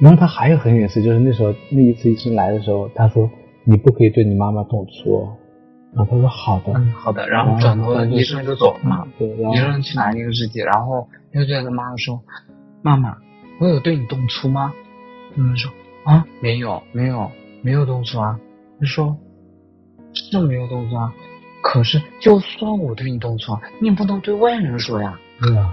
[0.00, 3.30] 然后他还有很有意思，就是那时候那一次医生来的时候，他说
[3.64, 5.28] 你不可以对你妈妈动粗，
[5.94, 12.20] 然后他说好的，嗯，好的，然后转头医生就走了嘛，对，医生去拿那个日记，然后他就对他妈妈说，
[12.82, 13.16] 妈妈，
[13.60, 14.72] 我有对你动粗吗？
[15.36, 15.70] 妈妈说
[16.04, 17.30] 啊，没有，没有，
[17.62, 18.38] 没有动粗啊。
[18.80, 19.16] 他说
[20.12, 21.14] 是没有动粗啊。
[21.62, 25.18] 可是，就算我对你动粗，你也不能对外人说呀。
[25.40, 25.72] 对啊，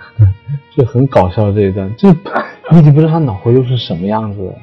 [0.75, 2.09] 就很搞笑这一段，就
[2.71, 4.53] 你已经不知道他脑回路是什么样子，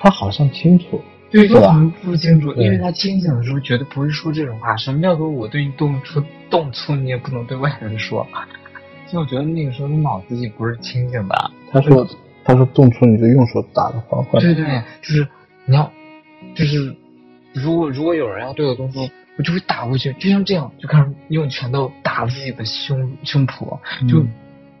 [0.00, 4.76] 他好像清楚，对，又很不清楚，因为他清醒的时候绝对不会说这种话。
[4.76, 8.26] 什么叫做我对你动粗，动粗你也不能对外人说？
[9.10, 11.50] 就我觉得那个时候他脑子也不是清醒的。
[11.70, 12.06] 他说，
[12.44, 15.26] 他说动粗你就用手打的话，对对，就是
[15.64, 15.90] 你要，
[16.54, 16.94] 就是
[17.54, 19.08] 如果如果有人要对我动粗。
[19.38, 24.26] 我就会打过去，就像这样，就开始用拳头打自己的胸胸脯，就，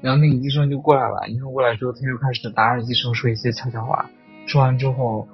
[0.00, 1.26] 然后那个医生就过来了。
[1.28, 4.08] 医生过来之后，他就开始打着医生说一些悄悄话。
[4.46, 5.28] 说完之后，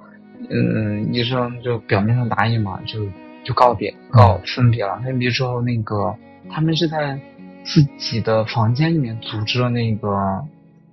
[0.49, 2.99] 嗯，医生就表面上答应嘛，就
[3.43, 4.99] 就告别告分别了。
[5.03, 6.15] 分别之后，那个
[6.49, 7.19] 他们是在
[7.63, 10.43] 自己的房间里面组织了那个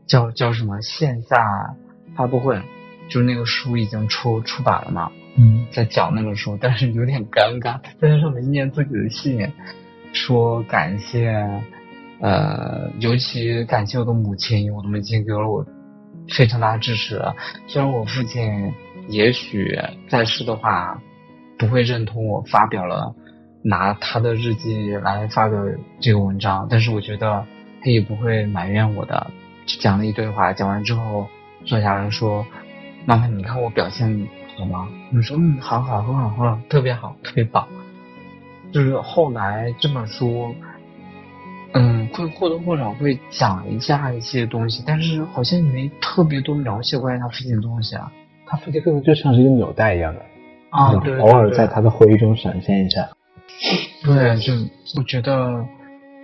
[0.07, 1.75] 叫叫什么线下
[2.15, 2.61] 发布会，
[3.09, 5.11] 就是那个书已经出出版了嘛。
[5.35, 9.51] 嗯，在讲那个书，但是有点尴尬，在那上面念自己的信，
[10.13, 11.43] 说感谢，
[12.23, 15.67] 呃，尤其感谢我的母亲，我的母亲给了我
[16.35, 17.21] 非常大的支持。
[17.67, 18.73] 虽然我父亲
[19.09, 19.77] 也许
[20.09, 21.03] 在世的话
[21.59, 23.13] 不会认同我发表了
[23.63, 25.59] 拿他的日记来发表
[26.01, 27.45] 这个文章，但是我觉得
[27.83, 29.27] 他也不会埋怨我的。
[29.81, 31.27] 讲了一堆话，讲完之后
[31.65, 32.47] 坐下来说
[33.05, 34.87] ：“妈妈，你看我表现。”好吗？
[35.11, 37.67] 你说嗯，好好，很好，很好，特别好，特别棒。
[38.71, 40.55] 就是后来这本书，
[41.75, 48.13] 嗯，会或多或少会讲一下一些东西，但是好像没特别多描写关于他父亲的东西啊。
[48.47, 50.21] 他父亲更多就像是一个纽带一样的
[50.71, 53.09] 啊，对，偶尔在他的回忆中闪现一下。
[54.05, 54.53] 对，就
[54.97, 55.33] 我觉得，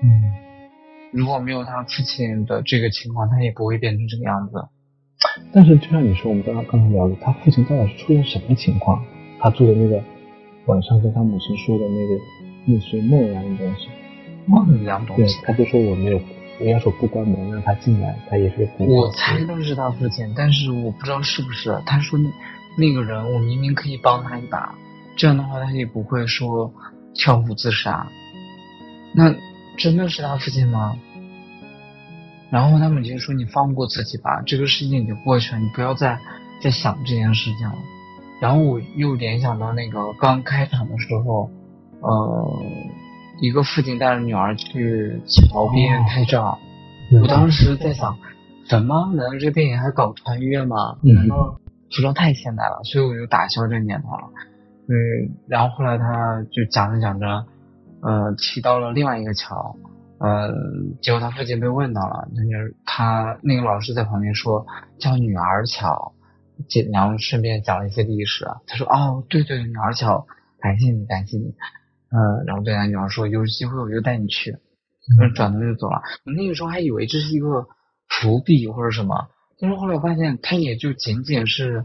[0.03, 0.23] 嗯，
[1.13, 4.53] 如果没有他父亲的这个情况，他也不会变成这个样子。
[5.53, 9.03] 但是，就像你说，我们刚刚刚才聊的，他父亲到底是出现什么情况？
[9.41, 10.03] 他做的那个
[10.67, 12.15] 晚上跟他母亲说的那个
[12.67, 13.89] 类似于梦一样的东西，
[14.49, 15.23] 梦一样东西。
[15.23, 16.21] 对，他就说我没有，
[16.61, 18.69] 我要说不关门让他进来，他也是。
[18.79, 21.81] 我猜到是他父亲，但是我不知道是不是。
[21.87, 22.19] 他说
[22.77, 24.75] 那个人，我明明可以帮他一把，
[25.17, 26.73] 这样的话他也不会说
[27.15, 28.09] 跳湖自杀。
[29.15, 29.35] 那
[29.77, 30.97] 真的是他父亲吗？
[32.51, 36.19] 然后他母亲说：“你放过自己吧，这个事情已经过去了，你不要再
[36.63, 37.75] 再想这件事情了。”
[38.41, 41.51] 然后我又联想到那个刚开场的时候，
[42.01, 42.51] 呃，
[43.41, 46.59] 一个父亲带着女儿去桥边拍照，
[47.23, 48.17] 我当时在想，
[48.67, 49.13] 什么？
[49.15, 50.99] 难道这电影还搞穿越吗？
[51.03, 51.59] 难道
[51.91, 52.81] 服装太现代了？
[52.85, 54.31] 所以我就打消这念头了。
[54.89, 57.47] 嗯，然后后来他就讲着讲着，
[58.03, 59.77] 呃，骑到了另外一个桥。
[60.19, 60.53] 呃，
[61.01, 64.67] 结果他父亲被问到了，那就是他那个老师在旁边说
[64.99, 66.13] 叫女儿桥，
[66.93, 68.45] 然后顺便讲了一些历史。
[68.67, 70.27] 他说哦，对对，女儿桥，
[70.61, 71.55] 感谢你，感谢你。
[72.11, 74.53] 嗯，然后对他女儿说，有机会我就带你去。
[75.21, 76.03] 嗯，转头就走了。
[76.25, 77.67] 我那个时候还以为这是一个
[78.09, 81.85] 伏笔或者什么，但是后来我发现他也就仅仅是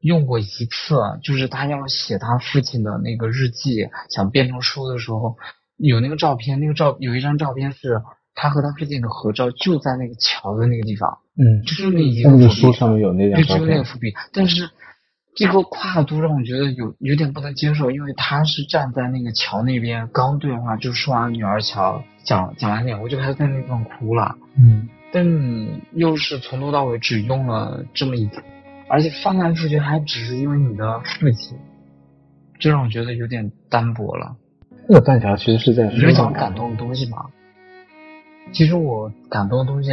[0.00, 5.36] 用过一次，就是他要写他父亲的那个日记，想变成书的时候。
[5.76, 8.00] 有那个照片，那个照有一张照片是
[8.32, 11.18] 他和他父亲的合照，就在那个桥的那个地方。
[11.36, 12.48] 嗯，就是那一个伏笔。
[12.48, 13.58] 书上面有那张照片。
[13.58, 14.70] 就那个伏笔，但是
[15.34, 24.36] 这个跨度让我觉得有有点不能接受，因为他是站在那个桥那边，刚对话就说完女儿桥，讲讲完点，我就开始在那地方哭了。
[24.56, 25.26] 嗯，但
[25.92, 28.42] 又是从头到尾只用了这么一点，
[28.88, 31.58] 而且翻来覆去还只是因为你的父亲，
[32.60, 34.36] 这让我觉得有点单薄了。
[34.88, 37.26] 那个断桥其实是在你是讲感动的东西吗？
[38.52, 39.90] 其实我感动的东西，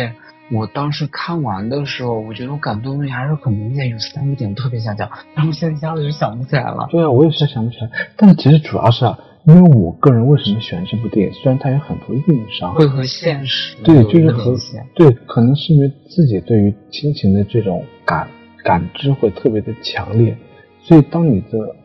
[0.51, 6.87] 我当时看完的时候，我觉得我感动的还是很明显，有三个点特别想讲，但我现在一下子就想不起来了。
[6.91, 7.89] 对啊，我也是想不起来。
[8.17, 11.33] 但其实主要是啊，因为我个人为什么喜欢这部电影？
[11.33, 14.55] 虽然它有很多硬伤，会和现实对，就是和
[14.93, 18.27] 对，可能是因为自己对于亲情的这种感
[18.63, 20.37] 感知会特别的强烈，
[20.81, 21.75] 所以当你的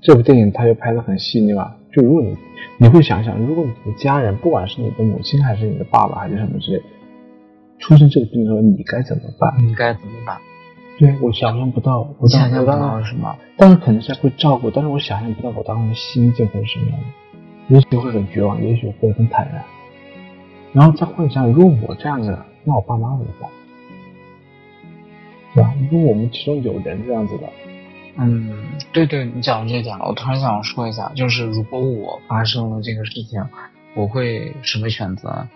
[0.00, 1.72] 这部电影它又拍的很细腻嘛。
[1.92, 2.36] 就如果你
[2.78, 6.82] 你会想想，如果你的家人，不管是你的母亲还是你的爸爸还是什么之类，
[7.78, 9.54] 出现这个病的时候，你该怎么办？
[9.58, 10.38] 你该怎么办？
[10.98, 13.36] 对我想象不到，我想象不到什么？
[13.56, 17.06] 当然肯定是会照顾，但是我想象不到我当时的心境会是什么样的。
[17.74, 19.62] 也许会很绝望，也许会很坦然。
[20.72, 23.50] 然后再幻想，如果我这样子，那我爸妈怎么办？
[25.54, 25.74] 对吧？
[25.90, 27.48] 如果我们其中有人这样子的。
[28.18, 28.50] 嗯，
[28.92, 33.42] 对对，你讲这点了，我突然想说一下，就是如果我发生了这个事情，
[33.94, 35.46] 我会什么选择？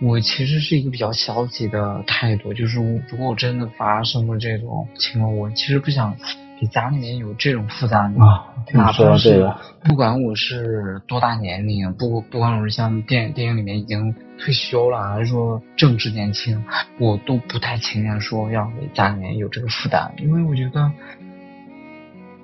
[0.00, 2.78] 我其实是一个比较消极的态度，就是
[3.10, 6.16] 如果我真的发生了这种情况，我其实不想
[6.60, 8.46] 给家里面有这种负担啊。
[8.72, 9.50] 哪怕是
[9.84, 16.64] 不管我是多大年龄，不不管我是像电电影里面已经退休了，还是说正值年轻，
[16.98, 20.92] 我都不太情愿说要给家里面有这个负担，因为我觉得。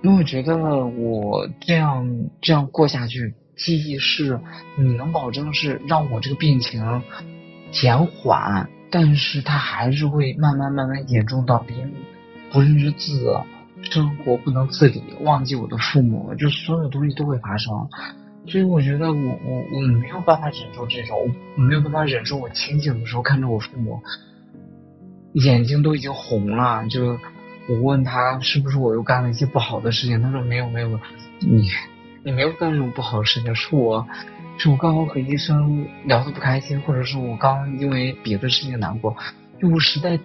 [0.02, 2.06] 因为我觉得我这样
[2.42, 4.38] 这样过下去，记忆是
[4.76, 6.84] 你能保证是让我这个病情
[7.74, 11.92] 减缓，但是它还是会慢慢慢慢严重到别人
[12.50, 13.38] 不认识字、
[13.82, 17.88] 生活不能自理、忘记我的父母，就所有东西都会发生。
[18.46, 24.00] 所以我觉得我我我没有办法忍受这种，我没有办法忍受我清醒的时候看着我父母
[25.32, 27.18] 眼睛都已经红了，就。
[27.66, 31.00] 我问他是不是我又干了一些不好的事情，他说没有没有，
[31.40, 31.70] 你
[32.22, 34.06] 你没有干这种不好的事情，是我
[34.58, 39.16] 是我刚好和医生聊得不开心，或者是我刚因为别的事情难过，
[39.60, 40.18] 就我实在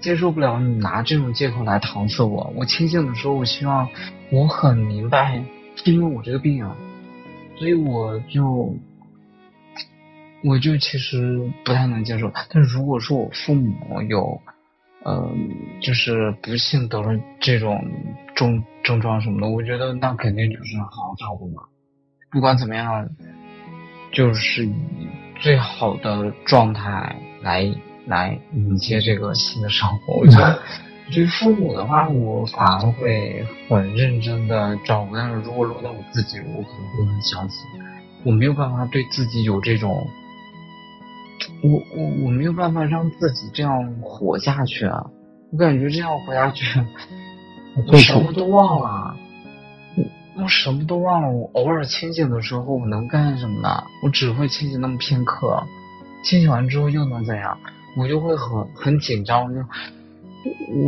[0.00, 2.52] 接受不了你拿这种借口来搪塞我。
[2.56, 3.88] 我清醒的时候，我希望
[4.30, 5.44] 我很明白
[5.84, 6.76] 因为我这个病啊，
[7.56, 8.76] 所以我就
[10.44, 12.32] 我就其实不太能接受。
[12.50, 14.40] 但如果说我父母有。
[15.04, 17.08] 嗯，就是不幸得了
[17.40, 17.84] 这种
[18.36, 21.64] 症症状什么的，我觉得那肯定就是好好照顾嘛。
[22.30, 23.08] 不管怎么样，
[24.12, 24.74] 就是以
[25.40, 27.66] 最好的状态来
[28.06, 30.20] 来迎接这个新的生活。
[30.20, 30.60] 我觉得，
[31.10, 35.16] 对于父母的话，我反而会很认真的照顾。
[35.16, 37.56] 但是如果落到我自己，我可能会很消极。
[38.24, 40.06] 我没有办法对自己有这种。
[41.62, 45.04] 我我我没有办法让自己这样活下去啊！
[45.50, 46.80] 我感觉这样活下去，
[47.86, 49.16] 我什么都忘了，
[50.36, 51.30] 我什么都忘了。
[51.30, 53.68] 我偶尔清醒的时候，我能干什么呢？
[54.02, 55.62] 我只会清醒那么片刻，
[56.24, 57.58] 清醒完之后又能怎样？
[57.96, 59.60] 我就会很很紧张，我就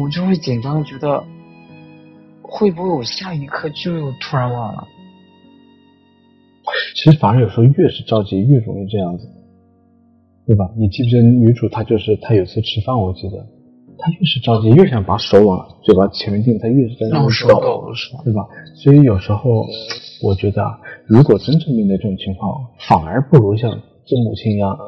[0.02, 1.24] 我就会紧张，觉得
[2.42, 4.88] 会不会我下一刻就又突然忘了？
[6.94, 9.28] 其实反而有时候越是着急，越容易这样子。
[10.46, 10.70] 对吧？
[10.76, 13.46] 你记不记得女主她就是她有次吃饭，我记得
[13.98, 17.92] 她越是着急，越想把手往嘴巴前面定，他越是在那抖，
[18.24, 18.46] 对吧？
[18.74, 19.66] 所以有时候
[20.22, 23.70] 我觉得啊，如果真正面对这种情况，反而不如像
[24.04, 24.78] 做母亲一样，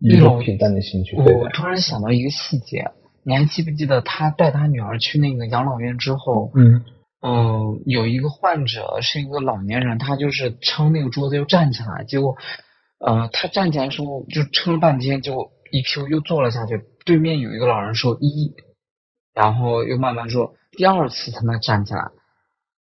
[0.00, 1.32] 一种平淡的心去对待。
[1.38, 2.90] 我突然想到一个细节，
[3.24, 6.82] 你还记不记得他带他女儿去那个养老院之后，嗯
[7.22, 12.36] 嗯，有一个患者是一个老年人，他就是撑那个桌子又站起来，结果。
[13.02, 16.84] 呃，他站起来的时候就撑了半天，就一 Q 又坐了下去。
[17.04, 18.54] 对面有一个老人说一，
[19.34, 22.10] 然后又慢慢说第二次才能站起来。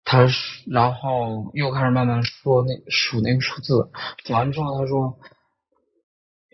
[0.04, 0.26] 他
[0.66, 3.90] 然后又开始慢慢说那数那个数字，
[4.24, 5.18] 数完之后他说，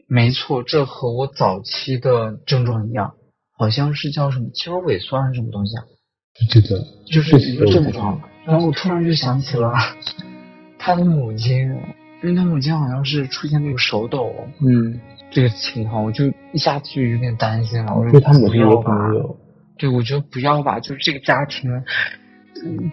[0.07, 3.15] 没错，这和我早期的症状一样，
[3.57, 5.85] 好像是叫什么肌肉萎缩还是什么东西啊？
[6.51, 8.21] 记得就是一个症状。
[8.45, 9.73] 然后我突然就想起了
[10.79, 11.81] 他的母亲。
[12.23, 14.35] 因为他母亲好像是出现那个手抖，
[14.67, 14.99] 嗯，
[15.35, 17.95] 这个情况，我就一下子就有点担心了。
[17.95, 19.37] 我说他母亲有朋友，
[19.77, 21.83] 对，我觉得不要吧，就是这个家庭，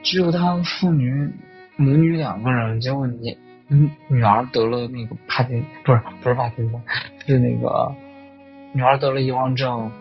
[0.04, 1.30] 只有他父女
[1.78, 3.38] 母女两个人，结果你，
[3.70, 6.82] 嗯，女儿得了那个帕金，不是不是帕金森，
[7.26, 7.94] 是那个
[8.74, 9.92] 女儿得了遗忘症，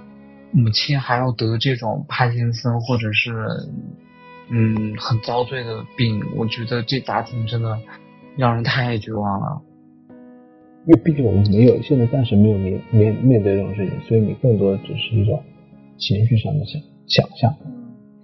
[0.50, 3.30] 母亲还要得这种帕金森或者是
[4.48, 7.78] 嗯很遭罪的病，我觉得这家庭真的。
[8.36, 9.60] 让人太绝望了。
[10.86, 15.42] 因为毕竟我们没有现在暂时没有面面面对这种事情，所以你更多的只是一种
[15.98, 17.54] 情绪上的想想象，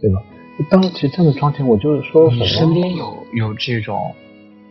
[0.00, 0.22] 对吧？
[0.70, 2.46] 当时其实站在窗前，我就是说什么？
[2.46, 4.14] 身边有有这种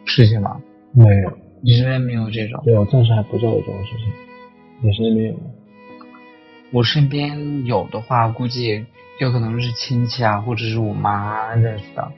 [0.05, 0.59] 事情吗？
[0.93, 1.31] 没有，
[1.61, 2.59] 你身边没有这种？
[2.65, 4.07] 对，我暂时还不知道有这种事情。
[4.81, 5.41] 你身边有吗？
[6.71, 8.83] 我身边有的话，估计
[9.19, 12.11] 有可能是亲戚啊，或者是我妈认识的。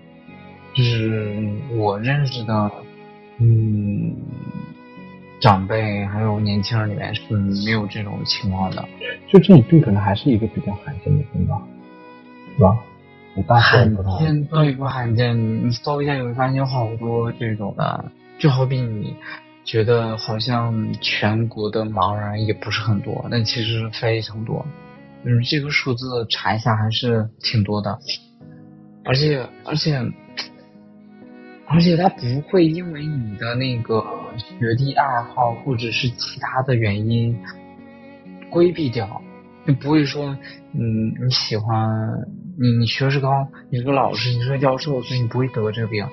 [0.73, 1.35] 就是
[1.75, 2.71] 我认识的，
[3.39, 4.15] 嗯，
[5.39, 7.21] 长辈还有年轻人里面是
[7.65, 8.83] 没有这种情况的。
[9.27, 11.61] 就这种病可能还是一个比较罕见的病吧，
[12.55, 12.77] 是吧？
[13.59, 13.83] 罕
[14.19, 15.67] 见对不罕见？
[15.67, 19.15] 你搜一下，你会发现有好多这种的，就好比你
[19.63, 24.65] 觉得好像全国的盲人也不是很多，但其实非常多。
[25.23, 27.99] 嗯，这个数字查一下还是挺多的，
[29.05, 30.01] 而且而且
[31.67, 34.03] 而且他不会因为你的那个
[34.37, 37.37] 学历爱好或者是其他的原因
[38.49, 39.21] 规避掉，
[39.65, 40.37] 就不会说
[40.73, 41.89] 嗯你喜欢。
[42.59, 46.03] 你你学识高，你是个老师，你是个教授，所以你不会得这个病，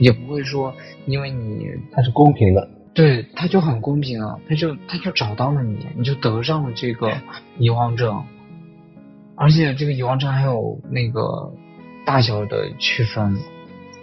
[0.00, 0.74] 也不会说
[1.06, 7.12] 因为你他是公平的，对，他就很公平啊，他就他就找到了你，你就得上了这个
[7.58, 8.24] 遗忘症，
[9.36, 11.52] 而且这个遗忘症还有那个
[12.04, 13.38] 大小的区分，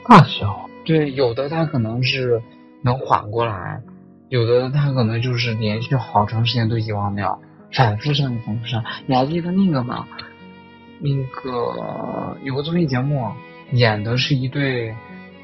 [0.07, 2.41] 大小，对，有的他可能是
[2.83, 3.81] 能缓过来，
[4.29, 7.39] 有的他可能就是连续好长时间都遗忘掉，
[7.73, 10.07] 反复上反复上，你还记得那个吗？
[10.99, 13.31] 那个有个综艺节目，
[13.71, 14.95] 演的是一对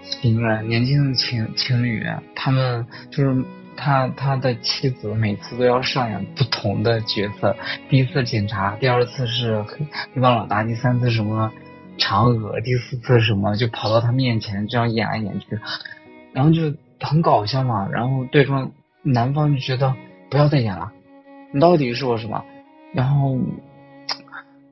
[0.03, 2.03] 情人，年轻的情情侣，
[2.35, 3.43] 他们就是
[3.75, 7.55] 他他的妻子每次都要上演不同的角色，
[7.89, 9.85] 第一次警察，第二次是黑
[10.21, 11.51] 帮老大，第三次什么
[11.97, 15.59] 嫦娥，第四次什么就跑到他面前这样演来演去，
[16.33, 18.71] 然后就很搞笑嘛，然后对方
[19.03, 19.93] 男方就觉得
[20.29, 20.91] 不要再演了，
[21.51, 22.43] 你到底是我什么？
[22.93, 23.37] 然后。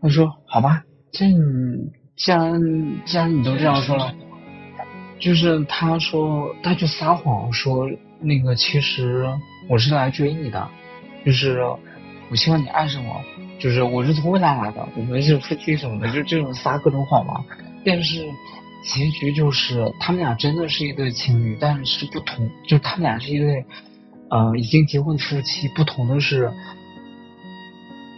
[0.02, 2.62] 他说：“好吧，这你既然
[3.06, 4.14] 既然你都这样说了，
[5.20, 9.26] 就是他说他就撒谎说那个其实
[9.68, 10.68] 我是来追你的，
[11.26, 11.60] 就是
[12.30, 13.20] 我希望你爱上我，
[13.66, 17.44] 就是我是从未来来的，我们是夫妻什么的，就这种撒各种谎嘛。
[17.84, 18.24] 但是
[18.84, 23.66] 结局就是他们俩真的是一对情侣，但是不同，就他们俩是一对
[24.30, 26.54] 呃已经结婚的夫妻，不同的是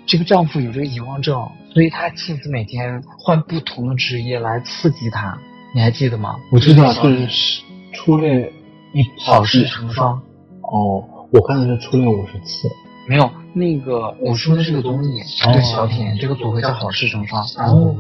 [0.06, 1.42] 这个丈夫有这个遗忘症。”
[1.72, 5.40] 所以他妻子每天换不同的职业来刺激他，
[5.74, 6.36] 你还记得吗？
[6.52, 8.52] 我知道，是初恋
[8.92, 10.22] 一好事成双。
[10.64, 12.70] 哦，我看的是初恋五十次。
[13.08, 17.46] 没有，那个我说的是个综艺，一个小品，这个组合叫好事成双。
[17.58, 17.96] 然后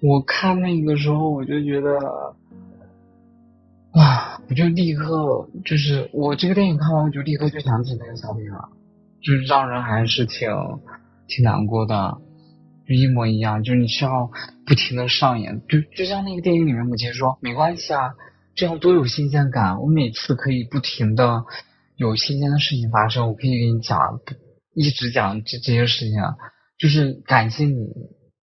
[0.00, 1.98] 我看那个时候，我就觉得，
[3.92, 8.68] 哇，我就立刻就是我这个电影看完，我就立刻就想起那个小品了，
[9.22, 10.48] 就是让人还是挺
[11.28, 12.18] 挺难过的。
[12.88, 14.28] 就一模一样，就是你需要
[14.66, 18.14] 不停的上演，就就像那个电影里面母亲说，没关系啊，
[18.56, 19.80] 这样多有新鲜感。
[19.80, 21.44] 我每次可以不停的
[21.94, 24.18] 有新鲜的事情发生，我可以给你讲，
[24.74, 26.36] 一直讲这这些事情啊，
[26.78, 27.88] 就是感谢你。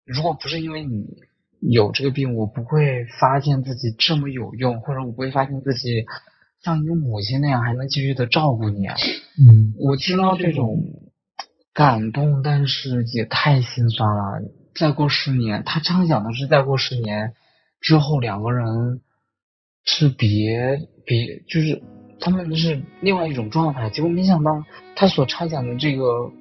[0.06, 1.06] 如果不是因为你
[1.60, 6.06] 有这个病，我不会发现自己这么有用，或者我不会发现自己
[6.64, 8.88] 像一个母亲那样还能继续的照顾你。
[8.88, 11.04] 嗯，我听到这种。
[11.74, 14.42] 感动，但是也太心酸了。
[14.74, 17.36] 再过十年，他畅想的是再过十年
[17.82, 19.00] 之后两个人
[19.86, 21.84] 是别别，就是
[22.20, 23.90] 他们是另外一种状态。
[23.90, 24.64] 结果没想到
[24.96, 26.32] 他所畅想的这个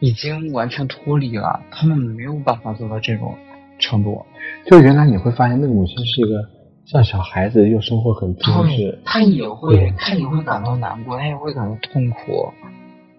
[0.00, 3.36] 已经完全脱离了，他们没有办法做到这种
[3.78, 4.24] 程度。
[4.66, 6.48] 就原来你会发现那个母亲是一个
[6.84, 8.98] 像小孩子，又生活很充实。
[9.04, 12.52] 他也会，他也会感到难过，他也会感到痛苦。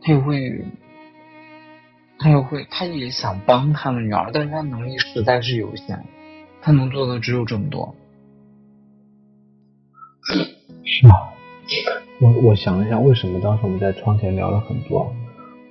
[0.02, 0.64] 他也会，
[2.20, 6.04] 他也会，他也想帮他的女儿，但是他能力实在是有限，
[6.62, 7.96] 他能做的只有这么多。
[10.86, 11.34] 是吧？
[12.22, 15.14] 我我想了一下，为什么当时我们在窗前聊了很多？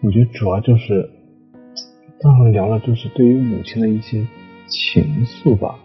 [0.03, 1.09] 我觉得主要就是，
[2.21, 4.27] 当时聊了就是对于母亲的一些
[4.67, 5.79] 情愫吧。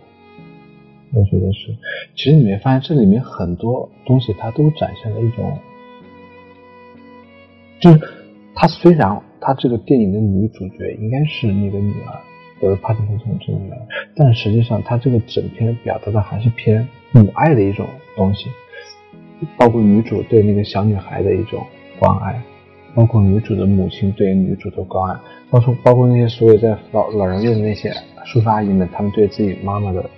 [1.14, 1.76] 我觉得是，
[2.16, 5.58] 其实你没发现这里面很多东西，它都展现了一种，
[7.80, 8.00] 就是。
[8.56, 12.20] 他虽然他这个电影的女主角应该是那个女儿，
[12.60, 13.78] 得帕金森症女儿，
[14.18, 18.50] 但实际上他这个整篇表达的还是偏母爱的一种东西，
[19.58, 21.66] 包括女主对那个小女孩的一种
[22.00, 22.42] 关爱，
[22.96, 25.20] 包括女主的母亲对女主的关爱，
[25.50, 27.92] 包括包括那些所有在老老人院的那些
[28.26, 30.10] 叔叔阿姨们，他们对自己妈妈的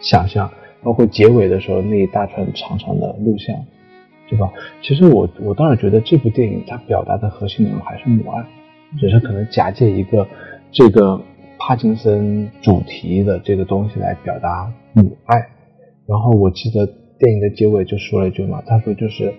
[0.00, 0.50] 想象，
[0.82, 3.54] 包括结尾的时候那一大串长长的录像，
[4.28, 4.52] 对吧？
[4.82, 8.44] 其实我我倒是觉得这部电影它表达的核心内容还是母爱，
[8.98, 10.26] 只是可能假借一个
[10.70, 11.20] 这个
[11.58, 15.46] 帕金森主题的这个东西来表达母爱。
[16.06, 16.88] 然后我记得
[17.18, 19.32] 电影的结尾就说了一句嘛，他说就是，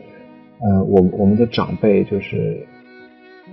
[0.59, 2.65] 呃，我我们的长辈就是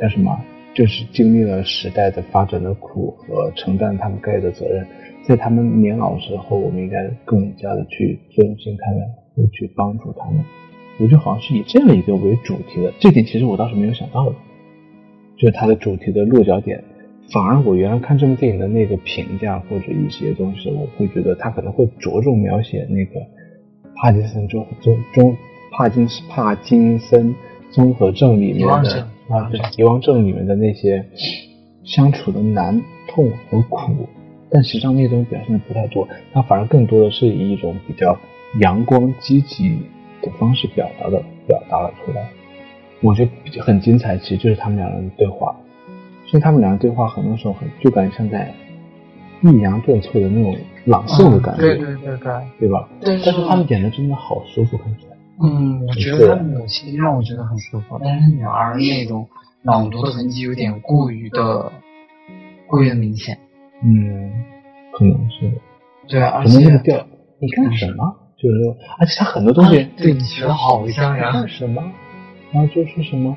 [0.01, 0.39] 叫什么，
[0.75, 4.87] 就是经历了时代的发展的苦和承担他们该有的责任，
[5.23, 10.45] 在他们年老之后，我们应该更加的去尊敬他们，去帮助他们。
[11.01, 14.37] 我觉得好像是以这样一个为主题的，这点其实我倒是没有想到的，
[15.37, 16.83] 就是它的主题的落脚点。
[17.33, 23.21] 反而我原来看这部电影的那个评价或者一些东西，我会觉得他可能会着重描写那个
[23.97, 25.37] 帕金森综综综
[25.73, 27.35] 帕金帕金森
[27.71, 31.05] 综合症里面的啊，遗忘症里面的那些
[31.85, 34.09] 相处的难、痛和苦。
[34.51, 38.19] 但实际上那些东西表现的不太多，它反而更多的是以一种比较
[38.61, 39.79] 阳光积极。
[40.23, 42.27] 的方式表达的表达了出来，
[43.03, 44.17] 我觉得很精彩。
[44.17, 45.55] 其实就是他们两人的对话，
[46.25, 48.51] 所以他们两人对话很多时候很就感觉像在
[49.43, 52.89] 抑扬顿挫的那种朗诵的感觉，对对对对，对吧？
[53.03, 55.17] 但是他们演的真的好舒服，看起来。
[55.43, 59.27] 嗯，我觉得他母亲让我觉得很舒服，但是女儿那种
[59.63, 61.73] 朗读的痕迹有点过于的
[62.67, 63.37] 过于的明显。
[63.83, 64.31] 嗯，
[64.93, 65.51] 可能是。
[66.07, 67.07] 对，而且调
[67.41, 68.15] 你干什么？
[68.37, 71.47] 就是，而且他很多东西 对你学的好像呀。
[71.47, 71.83] 什么？
[72.53, 73.35] 然后就是什么？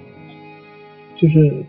[1.15, 1.65] 就是，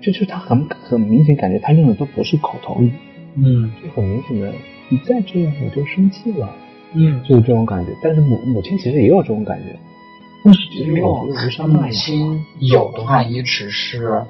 [0.00, 2.92] 就是他很很明显感觉他用的都不是口头语。
[3.34, 3.72] 嗯。
[3.82, 4.52] 就很明显的，
[4.92, 6.54] 你再这样我就生气了。
[6.92, 7.22] 嗯。
[7.24, 7.92] 就是这种感觉。
[8.02, 9.78] 但是母母亲其实也有这种感觉。
[10.44, 11.24] 但是其实没有。
[11.68, 14.22] 母亲有的话也只是，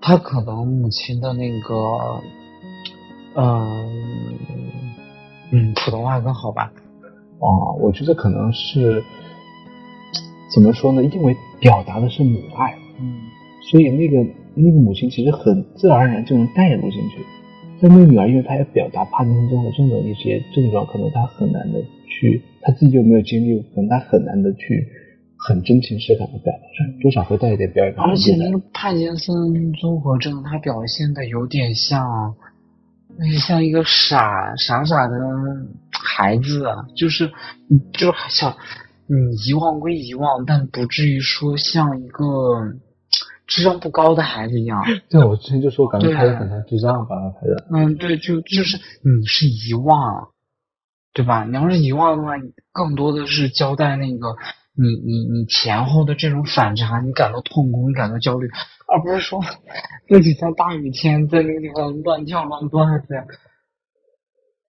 [0.00, 1.74] 他可能母亲的那个，
[3.34, 3.90] 嗯
[5.52, 6.72] 嗯，普通话更好吧。
[7.38, 7.46] 啊，
[7.78, 9.04] 我觉得可能是
[10.52, 11.04] 怎么说呢？
[11.04, 13.20] 因为表达的是母爱，嗯，
[13.70, 14.16] 所以那个
[14.54, 17.18] 那个母亲其实很自然而然就能带入进去。
[17.80, 24.86] 但那个女儿，因为她要表达帕金森综合症的一些症状，可能她很难的去，她自己又没有经历，可能她很难的去
[25.36, 27.94] 很真情实感的表达出来，多少会带一点表演。
[27.96, 32.34] 而且那个帕金森综合症，它表现的有点像。
[33.20, 35.16] 那像一个傻傻傻的
[35.90, 36.64] 孩子，
[36.94, 37.28] 就是，
[37.92, 38.54] 就是想，
[39.08, 42.24] 你遗忘归遗忘，但不至于说像一个
[43.48, 44.80] 智商不高的孩子一样。
[45.10, 47.66] 对，我之前就说，感觉拍的很像智障吧，他的。
[47.72, 50.28] 嗯，对，就就是你是遗忘，
[51.12, 51.44] 对吧？
[51.44, 52.34] 你要是遗忘的话，
[52.72, 54.36] 更多的是交代那个。
[54.80, 58.46] 你你你前后的这种反差，你感到痛苦，你感到焦虑，
[58.86, 59.40] 而不是说
[60.06, 63.26] 自己在大雨天在那个地方乱跳乱蹦的。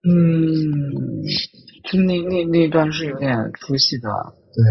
[0.01, 1.21] 嗯，
[1.84, 4.09] 就那那那段是有点出戏的。
[4.55, 4.65] 对，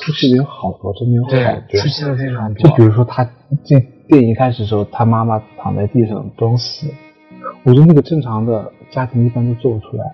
[0.00, 1.30] 出戏的有好多，都没有好
[1.68, 1.78] 觉。
[1.78, 2.68] 出戏的非常多。
[2.70, 3.24] 就比如说他
[3.64, 6.86] 这电影一开始的时候，他妈妈躺在地上装死，
[7.64, 10.04] 我觉得那个正常的家庭一般都做不出来。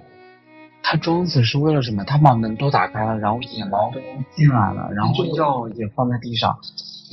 [0.82, 2.04] 他装死是为了什么？
[2.04, 4.00] 他把门都打开了，然后野猫都
[4.36, 6.58] 进来了，然后药也放在地上。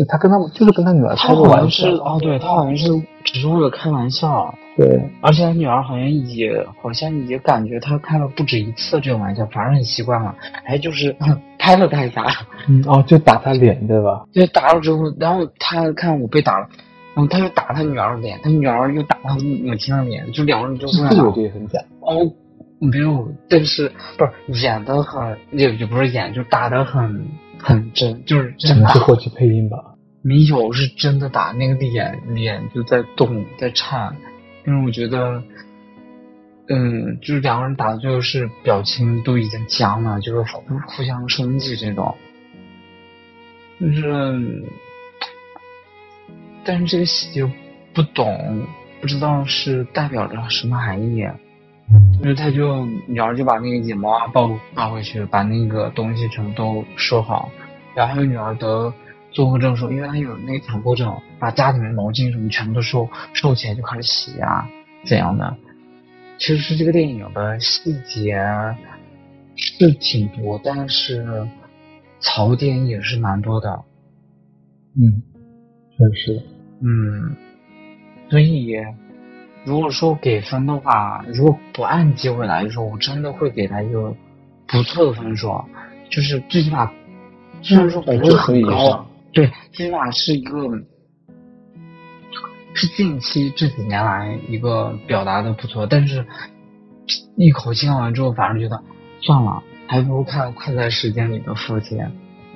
[0.07, 1.87] 他跟他们就是跟他女儿开个玩笑。
[1.97, 2.87] 哦，对他好像是
[3.23, 4.53] 只是为了开玩笑。
[4.77, 10.33] 对，而且他女儿好像也好像也感觉他开了不止一次这种玩笑，反正很习惯了。
[10.63, 11.15] 还，就是
[11.59, 12.25] 拍了他一下。
[12.67, 14.25] 嗯，哦，就打他脸对吧？
[14.33, 16.67] 对，打了之后，然后他看我被打了，
[17.13, 21.09] 然后他又打他女儿的脸，他女儿又打他母亲的脸，就两个人就这样。
[21.09, 21.79] 这个很假。
[21.99, 22.31] 哦。
[22.83, 24.25] 没有，但是不
[24.55, 27.23] 是演的很，也也不是演，就打的很
[27.61, 29.77] 很真，就是真是后期配音吧。
[30.23, 34.15] 没有，是真的打，那个脸脸就在动，在颤。
[34.67, 35.41] 因为我觉得，
[36.69, 42.15] 嗯，就是两个人打的最后是表情都已经僵了，就是互互相生气这种。
[43.79, 44.63] 就是，
[46.63, 47.49] 但是这个戏就
[47.93, 48.67] 不懂，
[48.99, 51.25] 不知道是代表着什么含义。
[52.21, 57.49] 因为他就女儿就把那个野猫啊抱抱回去，把那个东西全部都收好，
[57.95, 58.93] 然后女儿得
[59.31, 64.69] 综合症时候，因为她有那个强迫症，把家里面毛巾什么全部都收收起来就开始洗啊
[65.03, 65.57] 怎样的。
[66.37, 68.37] 其实是这个电影的细节
[69.55, 71.47] 是挺多，但是
[72.19, 73.83] 槽点也是蛮多的。
[74.95, 75.23] 嗯，
[75.97, 76.41] 确实。
[76.81, 77.35] 嗯，
[78.29, 78.75] 所以。
[79.63, 84.15] 如果说给分的话，如果不按机会来说，我真的会给他一个
[84.67, 85.63] 不错的分数，
[86.09, 86.91] 就是最起码，
[87.61, 90.67] 虽然说不会很高，对，最起码是一个
[92.73, 96.25] 是近期这几年来一个表达的不错，但是
[97.35, 98.81] 一口气看完之后，反而觉得
[99.21, 101.97] 算了，还不如看《快在时间里的父亲》。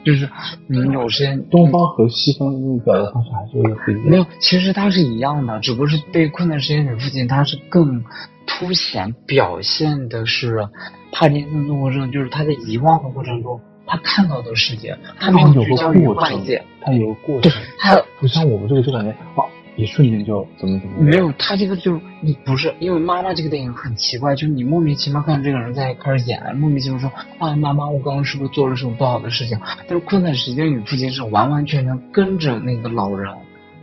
[0.06, 0.30] 就是
[0.68, 4.06] 你有时间，东方和西方那个表达方式还是有点不一样。
[4.06, 8.04] 没有，其实它是一样的，只不过是被困在时间里父亲，它是更
[8.46, 10.70] 凸显表现的是
[11.12, 19.46] 帕金森综合症，就是他在遗忘的过程中，他看到的世界，他没有聚焦于外界，他有个过程，他不像我们这个就感觉哦。
[19.78, 29.60] 一瞬间就怎么怎么没有，他这个就你不是因为妈妈这个电影很奇怪，就是你莫名其妙看这个人在开始演，莫名其妙说啊妈妈我刚刚是不是做了什么不好的事情？
[29.88, 33.30] 但是困在时间里父亲是完完全全跟着那个老人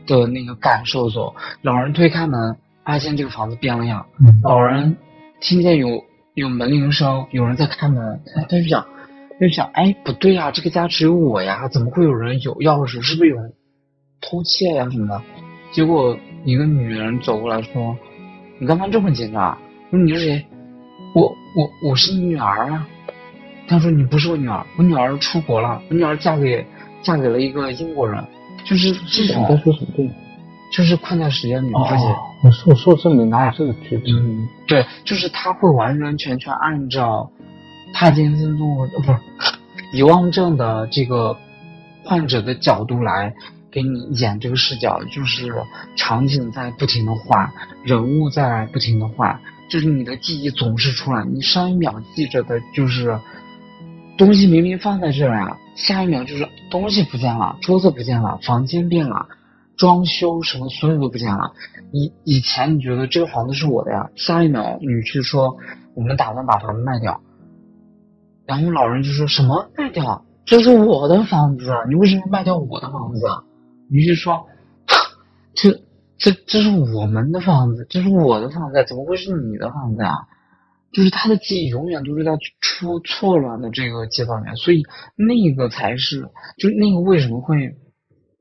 [0.07, 1.35] 的那个感受走。
[1.61, 4.07] 老人推开门，发现这个房子变了样。
[4.43, 4.97] 老人
[5.41, 8.87] 听见有有门铃声，有人在开门，他就想
[9.39, 13.03] 他就想哎不对呀，这个家只有我呀，怎么会有人有钥匙？
[13.03, 13.53] 是不是有人
[14.23, 15.23] 偷窃呀什么的？
[15.73, 17.97] 结果一个女人走过来说
[18.61, 19.57] ：“你干嘛这么紧张？
[19.91, 20.47] 说你是谁？
[21.15, 21.23] 我
[21.57, 22.87] 我我是你女儿啊。”
[23.67, 26.67] 他说：“你不是我女儿，我女儿出国了，我女儿嫁给
[27.03, 28.23] 嫁给了一个英国人。”
[28.65, 29.47] 就是这种。
[29.49, 30.11] 在说什么对？
[30.75, 32.05] 就是困在时间里，而且
[32.43, 34.49] 我说我说这里哪有这个剧情？
[34.67, 37.31] 对，就是他会完完全全按照
[37.93, 39.19] 帕金森综合不是
[39.93, 41.37] 遗忘症的这个
[42.05, 43.35] 患者的角度来。
[43.73, 45.51] 给你演这个视角，就是
[45.97, 47.51] 场景在不停的换，
[47.83, 51.25] 人物在不停的换，就是你的记忆总是出来。
[51.25, 53.19] 你上一秒记着的就是
[54.19, 59.27] 东西明明放在这儿啊，下一秒就是东西不见了，桌子不见了，房间变了，
[59.79, 61.53] 装修什么所有都不见了。
[61.93, 65.57] 以以前你觉得这个房子是我的呀，下一秒你去说
[65.95, 67.23] 我们打算把房子卖掉，
[68.47, 70.25] 然后老人就说什么卖掉？
[70.45, 73.21] 这是我的房子，你为什么卖掉我的房子？
[73.93, 74.49] 于是说，
[75.55, 75.83] 这
[76.17, 80.15] 这这是我们的房子，这是我的房子，怎么会是你的房子啊？
[80.93, 84.83] 就是他的记忆永远都是在出错乱的这个阶段里面，所以
[85.17, 86.29] 那个才是，
[86.59, 87.77] 就是那个为什么会，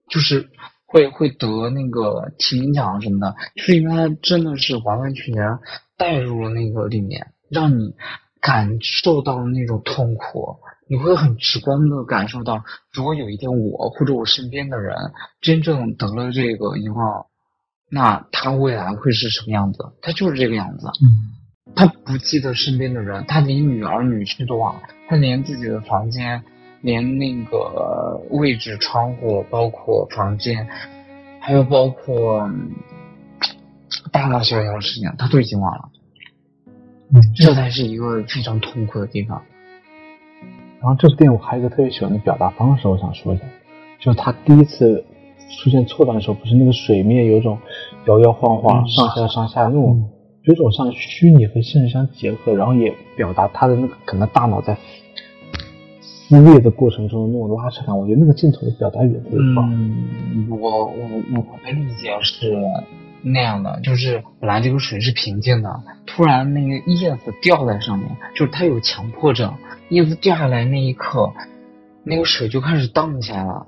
[0.10, 0.50] 就是
[0.86, 5.60] 会会得那个提名奖什么的，就是因为他真的是完完全全
[5.98, 7.94] 带入了那个里面，让你
[8.40, 10.58] 感受到那种痛苦。
[10.92, 12.62] 你会很直观的感受到，
[12.92, 14.94] 如果有一天我或者我身边的人
[15.40, 17.28] 真正得了这个遗忘，
[17.90, 19.86] 那他未来会是什么样子？
[20.02, 20.88] 他就是这个样子。
[21.02, 26.44] 嗯，他不记得身边的人，他连女儿女婿都忘了，他连自己的房间，
[26.82, 30.68] 连那个位置、窗户，包括房间，
[31.40, 32.52] 还有包括
[34.12, 35.90] 大大小小的事情，他都已经忘了。
[37.14, 39.42] 嗯，这才是一个非常痛苦的地方。
[40.82, 43.44] 然后这部电影我还有一个特别喜欢的表达方式，我想说一下，
[44.00, 45.06] 就是他第一次
[45.62, 47.56] 出现错乱的时候，不是那个水面有种
[48.08, 50.10] 摇摇晃晃、上下上下那种，
[50.46, 54.76] 有种像虚拟和现实相结合，然后也表达他的那个可能大脑在
[56.02, 57.96] 撕裂的过程中的那种拉扯感。
[57.96, 59.70] 我觉得那个镜头的表达也特别棒。
[59.72, 60.92] 嗯，我我
[61.36, 62.58] 我的理解是。
[63.22, 65.70] 那样的就是本来这个水是平静的，
[66.06, 69.54] 突然那个叶子掉在上面，就是他有强迫症，
[69.90, 71.32] 叶子掉下来那一刻，
[72.04, 73.68] 那个水就开始荡起来了，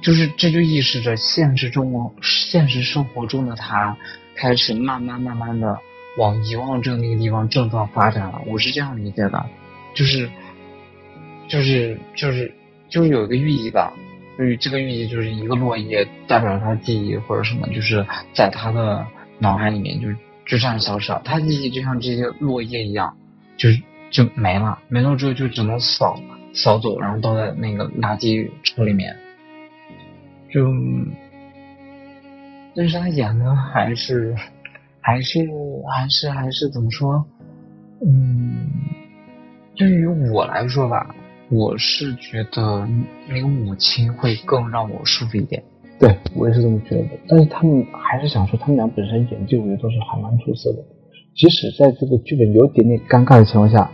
[0.00, 3.96] 就是这就意示着现实中现实生活中的他
[4.36, 5.78] 开始慢慢慢慢的
[6.18, 9.46] 往遗忘症那个地方症状发展了，我是这样理解的，
[9.94, 10.30] 就是
[11.48, 12.54] 就是就是
[12.88, 13.92] 就是有一个寓意吧。
[14.36, 19.06] 就是这个寓意，就是一个落叶代表他记忆或者什么，就是在他的
[19.38, 20.12] 脑海里面，就
[20.46, 21.22] 就这样消失了。
[21.24, 23.16] 他记忆就像这些落叶一样，
[23.56, 23.68] 就
[24.10, 26.18] 就没了，没了之后就只能扫
[26.52, 29.16] 扫走，然后倒在那个垃圾车里面。
[30.50, 30.68] 就，
[32.76, 34.34] 但是他演的还是
[35.00, 35.40] 还是
[35.92, 37.24] 还是还是怎么说？
[38.04, 38.68] 嗯，
[39.76, 41.14] 对于我来说吧。
[41.54, 42.86] 我是觉得
[43.28, 45.62] 那个母亲会更让我舒服一点。
[45.98, 47.08] 对我也是这么觉得。
[47.28, 50.78] 但是他们还是想说，他们俩本身演技我觉得都是还蛮出色的。
[51.36, 53.90] 即使在这个剧本有点点尴尬的情况下，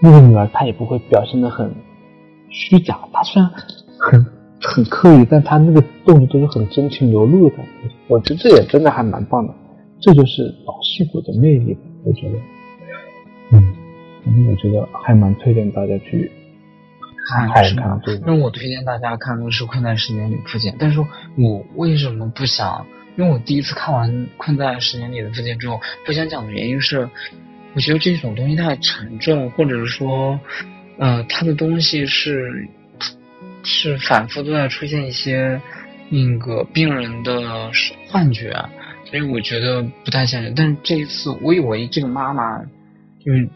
[0.00, 1.72] 那个女儿她也不会表现的很
[2.48, 2.98] 虚假。
[3.12, 3.50] 她虽然
[3.98, 4.26] 很
[4.60, 7.90] 很刻意，但她那个动作都是很真情流露的感觉。
[8.08, 9.52] 我觉得这也真的还蛮棒的。
[10.00, 12.38] 这就是老戏骨的魅力，我觉得。
[13.52, 13.75] 嗯。
[14.48, 16.30] 我觉得还蛮推荐大家去
[17.28, 17.62] 看看
[18.02, 18.26] 这个。
[18.26, 20.98] 因为我推荐大家看的是《困在时间里的父亲》，但是
[21.38, 22.84] 我为什么不想？
[23.16, 27.08] 因为我第一次看完《困在时间里的父亲》之后，不想讲的原因是，
[27.74, 30.38] 我觉得这种东西太沉重，或者是说，
[30.98, 32.68] 呃，它的东西是
[33.62, 35.60] 是反复都在出现一些
[36.10, 37.70] 那个病人的
[38.08, 38.52] 幻觉，
[39.04, 40.52] 所以我觉得不太现实。
[40.54, 42.58] 但是这一次，我以为这个妈妈
[43.24, 43.48] 就是。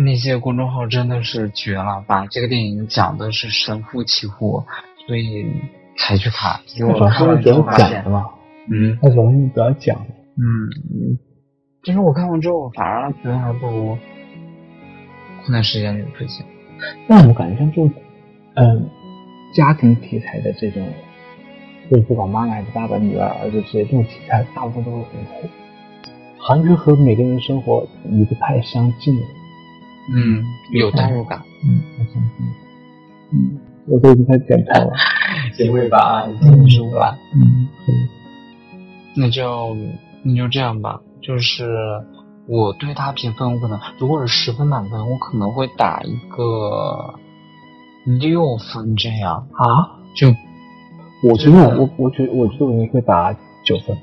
[0.00, 4.62] 那些公众号真的是绝了，把这个电影讲的是神乎其乎，
[5.06, 5.44] 所以
[5.96, 6.60] 才去看。
[6.76, 8.04] 因为我看完之后发现，
[8.70, 9.96] 嗯，他主要是比较讲，
[10.36, 11.18] 嗯，
[11.82, 13.94] 其实我看完之后反而觉得还不如
[15.42, 16.46] 《困难时间里的追星》。
[17.08, 17.92] 但我感觉像这种，
[18.54, 18.88] 嗯，
[19.52, 20.86] 家庭题材的这种，
[21.90, 25.48] 就是不管妈妈还是爸爸、女儿、儿子这些这种题材，大部分都会很火。
[26.38, 29.20] 韩剧和每个人生活离不太相近。
[30.10, 30.42] 嗯，
[30.72, 31.42] 有代入感。
[31.64, 32.30] 嗯，我相信。
[33.30, 34.92] 嗯，我都已经开始点头了。
[35.54, 37.16] 结尾吧，结束吧。
[37.34, 38.08] 嗯，可以。
[39.14, 39.76] 那就
[40.22, 41.00] 那就这样吧。
[41.20, 41.76] 就是
[42.46, 47.14] 我对他评分，我可能如果是十分满分，我可能会打一个
[48.04, 50.00] 六分这样啊。
[50.14, 50.28] 就
[51.22, 53.32] 我觉得我我觉得我觉得我应该会打
[53.64, 53.94] 九分。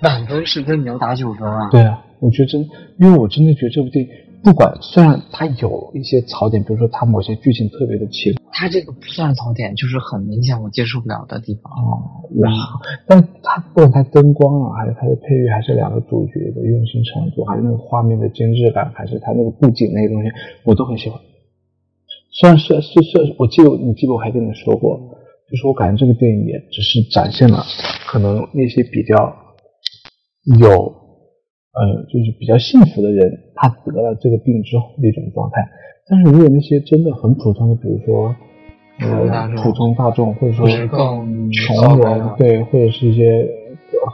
[0.00, 1.68] 满分十分，你要打九分啊？
[1.70, 2.60] 对啊，我觉得真，
[2.98, 4.10] 因为我真的觉得这部电影。
[4.44, 11.72] 不管虽然它有一些槽点，比如说它某些剧情特别的奇怪，它这个不算槽点，就是很明显我接受不了的地方。
[11.72, 12.52] 哦，哇！
[13.08, 20.28] 但它不管它灯光啊，还是它的配乐，还是两个主角的用心程度，还是那个画面的精致感，还是它那个布景那些东西，
[20.62, 21.18] 我都很喜欢。
[22.30, 25.00] 虽然是是是，我记得你记得我还跟你说过，
[25.50, 27.64] 就是我感觉这个电影也只是展现了
[28.06, 29.34] 可能那些比较
[30.60, 31.03] 有。
[31.74, 35.68] 呃，就是比较幸福的人，他得了这个病之后的一种状态。
[36.06, 38.36] 但是如果那些真的很普通的，比如说
[39.00, 43.48] 呃普通大众，或者说更穷人，对，或者是一些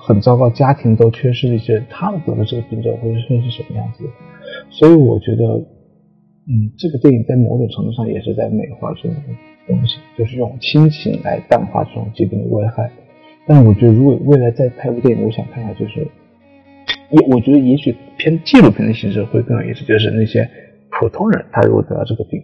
[0.06, 4.04] 很糟糕家庭都缺失的一些人，他们得了这个病之后会是会是什么样子？
[4.70, 5.44] 所以我觉得，
[6.48, 9.12] 嗯，这个电影在某种程度上也是在美化这种
[9.66, 12.90] 东西，就是用亲情来淡化这种疾病的危害。
[13.46, 16.06] 但我觉得，如果未来再拍部电影，我想看一下就是。
[17.10, 20.48] 也我觉得也许偏纪录片的形式会更有意思，就是那些
[20.90, 22.40] 普通人他如果得了这个病，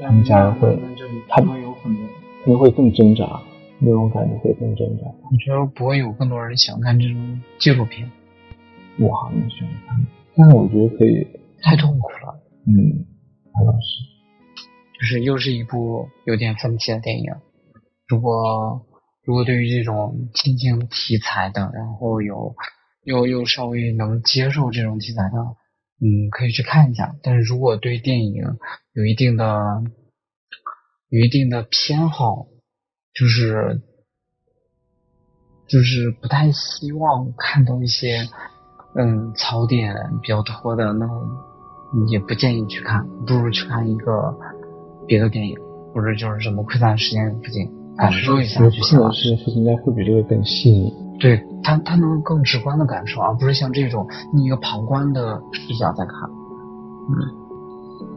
[0.00, 0.76] 他们家人会，
[1.28, 1.96] 他们有可能
[2.44, 3.40] 可能会更挣扎，
[3.78, 5.04] 那种感觉会更挣扎。
[5.04, 8.10] 我觉得不会有更多人想看这种纪录片，
[8.98, 10.04] 我好像喜欢看，
[10.36, 11.24] 但是我觉得可以
[11.62, 12.34] 太痛苦了。
[12.66, 13.06] 嗯，
[13.54, 14.02] 那倒是，
[14.98, 17.32] 就是又是一部有点分歧的电影。
[18.08, 18.84] 如果
[19.22, 22.52] 如果对于这种亲情题材的，然后有。
[23.04, 25.38] 又又稍微能接受这种题材的，
[26.00, 27.14] 嗯，可以去看一下。
[27.22, 28.42] 但是如果对电影
[28.92, 29.82] 有一定的、
[31.10, 32.46] 有一定的偏好，
[33.14, 33.80] 就是
[35.68, 38.28] 就是不太希望看到一些
[38.96, 44.34] 嗯槽点比较多的那种，也不建议去看，不如去看一个
[45.06, 45.56] 别的电影，
[45.92, 49.12] 或者就是什么《窥探时间附近》，感受一下就行了。
[49.12, 51.03] 是应该会比这个更细腻。
[51.18, 56.28] 对他，他能更直观的感受，而不是像这种你一个旁观的视角在看。
[57.08, 57.16] 嗯，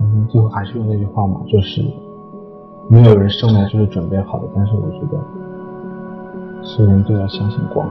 [0.01, 1.81] 嗯，最后还是用那句话嘛，就是
[2.89, 7.87] 没有人生来就是准备好的，但是我觉得所有人都要相信光。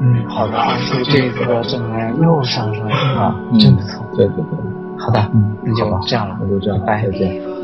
[0.00, 0.54] 嗯，好的，
[1.04, 4.04] 这一次的正能量又上升了，真不错。
[4.14, 7.55] 对对对，好的，嗯，那就这样了，那就这样，拜拜，再见。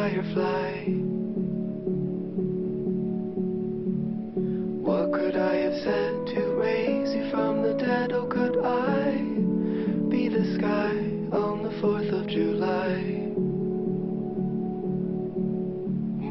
[0.00, 0.84] Firefly.
[4.88, 8.10] What could I have said to raise you from the dead?
[8.12, 9.18] Oh, could I
[10.08, 10.94] be the sky
[11.36, 13.28] on the 4th of July?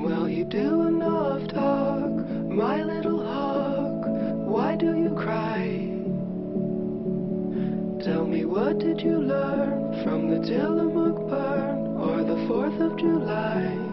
[0.04, 4.02] Well, you do enough talk, my little hawk.
[4.48, 5.68] Why do you cry?
[8.04, 11.79] Tell me, what did you learn from the Tillamook burn?
[12.50, 13.89] Or the 4th of July.